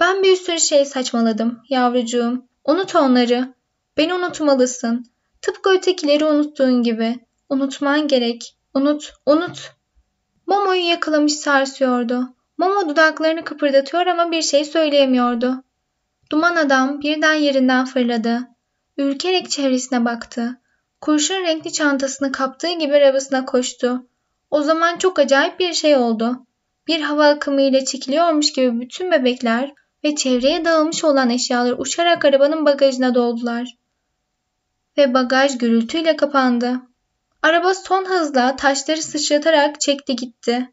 Ben 0.00 0.22
bir 0.22 0.36
sürü 0.36 0.60
şey 0.60 0.84
saçmaladım 0.84 1.62
yavrucuğum. 1.68 2.44
Unut 2.64 2.94
onları. 2.94 3.54
Beni 3.96 4.14
unutmalısın. 4.14 5.06
Tıpkı 5.42 5.70
ötekileri 5.70 6.24
unuttuğun 6.24 6.82
gibi. 6.82 7.18
Unutman 7.48 8.08
gerek. 8.08 8.56
Unut, 8.74 9.12
unut. 9.26 9.72
Momo'yu 10.46 10.88
yakalamış 10.88 11.32
sarsıyordu. 11.32 12.34
Momo 12.58 12.88
dudaklarını 12.88 13.44
kıpırdatıyor 13.44 14.06
ama 14.06 14.30
bir 14.30 14.42
şey 14.42 14.64
söyleyemiyordu. 14.64 15.64
Duman 16.32 16.56
adam 16.56 17.00
birden 17.00 17.34
yerinden 17.34 17.84
fırladı. 17.84 18.40
Ürkerek 18.96 19.50
çevresine 19.50 20.04
baktı. 20.04 20.60
Kurşun 21.00 21.34
renkli 21.34 21.72
çantasını 21.72 22.32
kaptığı 22.32 22.72
gibi 22.72 22.94
arabasına 22.94 23.44
koştu. 23.44 24.06
O 24.50 24.62
zaman 24.62 24.98
çok 24.98 25.18
acayip 25.18 25.60
bir 25.60 25.72
şey 25.72 25.96
oldu. 25.96 26.46
Bir 26.86 27.00
hava 27.00 27.28
akımı 27.28 27.62
ile 27.62 27.84
çekiliyormuş 27.84 28.52
gibi 28.52 28.80
bütün 28.80 29.10
bebekler 29.10 29.72
ve 30.04 30.14
çevreye 30.14 30.64
dağılmış 30.64 31.04
olan 31.04 31.30
eşyalar 31.30 31.74
uçarak 31.78 32.24
arabanın 32.24 32.64
bagajına 32.64 33.14
doldular. 33.14 33.76
Ve 34.98 35.14
bagaj 35.14 35.58
gürültüyle 35.58 36.16
kapandı. 36.16 36.80
Araba 37.42 37.74
son 37.74 38.04
hızla 38.04 38.56
taşları 38.56 39.02
sıçratarak 39.02 39.80
çekti 39.80 40.16
gitti. 40.16 40.70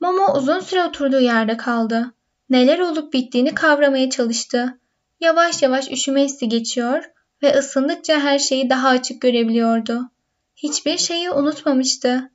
Momo 0.00 0.36
uzun 0.36 0.60
süre 0.60 0.84
oturduğu 0.84 1.20
yerde 1.20 1.56
kaldı. 1.56 2.14
Neler 2.50 2.78
olup 2.78 3.12
bittiğini 3.12 3.54
kavramaya 3.54 4.10
çalıştı. 4.10 4.78
Yavaş 5.20 5.62
yavaş 5.62 5.90
üşüme 5.90 6.24
hissi 6.24 6.48
geçiyor 6.48 7.10
ve 7.42 7.58
ısındıkça 7.58 8.20
her 8.20 8.38
şeyi 8.38 8.70
daha 8.70 8.88
açık 8.88 9.22
görebiliyordu. 9.22 10.10
Hiçbir 10.56 10.98
şeyi 10.98 11.30
unutmamıştı. 11.30 12.30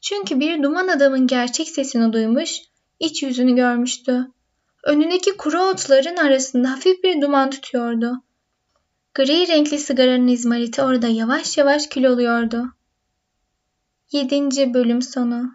Çünkü 0.00 0.40
bir 0.40 0.62
duman 0.62 0.88
adamın 0.88 1.26
gerçek 1.26 1.68
sesini 1.68 2.12
duymuş, 2.12 2.60
iç 3.00 3.22
yüzünü 3.22 3.56
görmüştü. 3.56 4.26
Önündeki 4.84 5.36
kuru 5.36 5.62
otların 5.62 6.16
arasında 6.16 6.70
hafif 6.70 7.04
bir 7.04 7.20
duman 7.20 7.50
tutuyordu. 7.50 8.22
Gri 9.14 9.48
renkli 9.48 9.78
sigaranın 9.78 10.28
izmariti 10.28 10.82
orada 10.82 11.08
yavaş 11.08 11.58
yavaş 11.58 11.86
kül 11.86 12.04
oluyordu. 12.04 12.72
7. 14.12 14.74
Bölüm 14.74 15.02
Sonu 15.02 15.52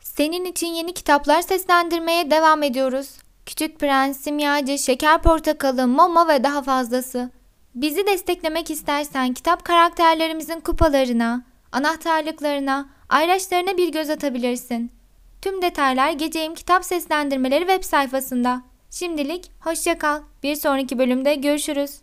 Senin 0.00 0.44
için 0.44 0.66
yeni 0.66 0.94
kitaplar 0.94 1.42
seslendirmeye 1.42 2.30
devam 2.30 2.62
ediyoruz. 2.62 3.08
Küçük 3.46 3.78
Prens, 3.78 4.20
Simyacı, 4.20 4.78
Şeker 4.78 5.22
Portakalı, 5.22 5.86
Momo 5.86 6.28
ve 6.28 6.44
daha 6.44 6.62
fazlası. 6.62 7.30
Bizi 7.74 8.06
desteklemek 8.06 8.70
istersen 8.70 9.34
kitap 9.34 9.64
karakterlerimizin 9.64 10.60
kupalarına, 10.60 11.44
anahtarlıklarına, 11.72 12.88
ayraçlarına 13.08 13.76
bir 13.76 13.92
göz 13.92 14.10
atabilirsin. 14.10 14.92
Tüm 15.42 15.62
detaylar 15.62 16.10
Geceyim 16.10 16.54
Kitap 16.54 16.84
Seslendirmeleri 16.84 17.66
web 17.66 17.82
sayfasında. 17.82 18.62
Şimdilik 18.90 19.50
hoşça 19.60 19.98
kal. 19.98 20.22
Bir 20.42 20.54
sonraki 20.54 20.98
bölümde 20.98 21.34
görüşürüz. 21.34 22.00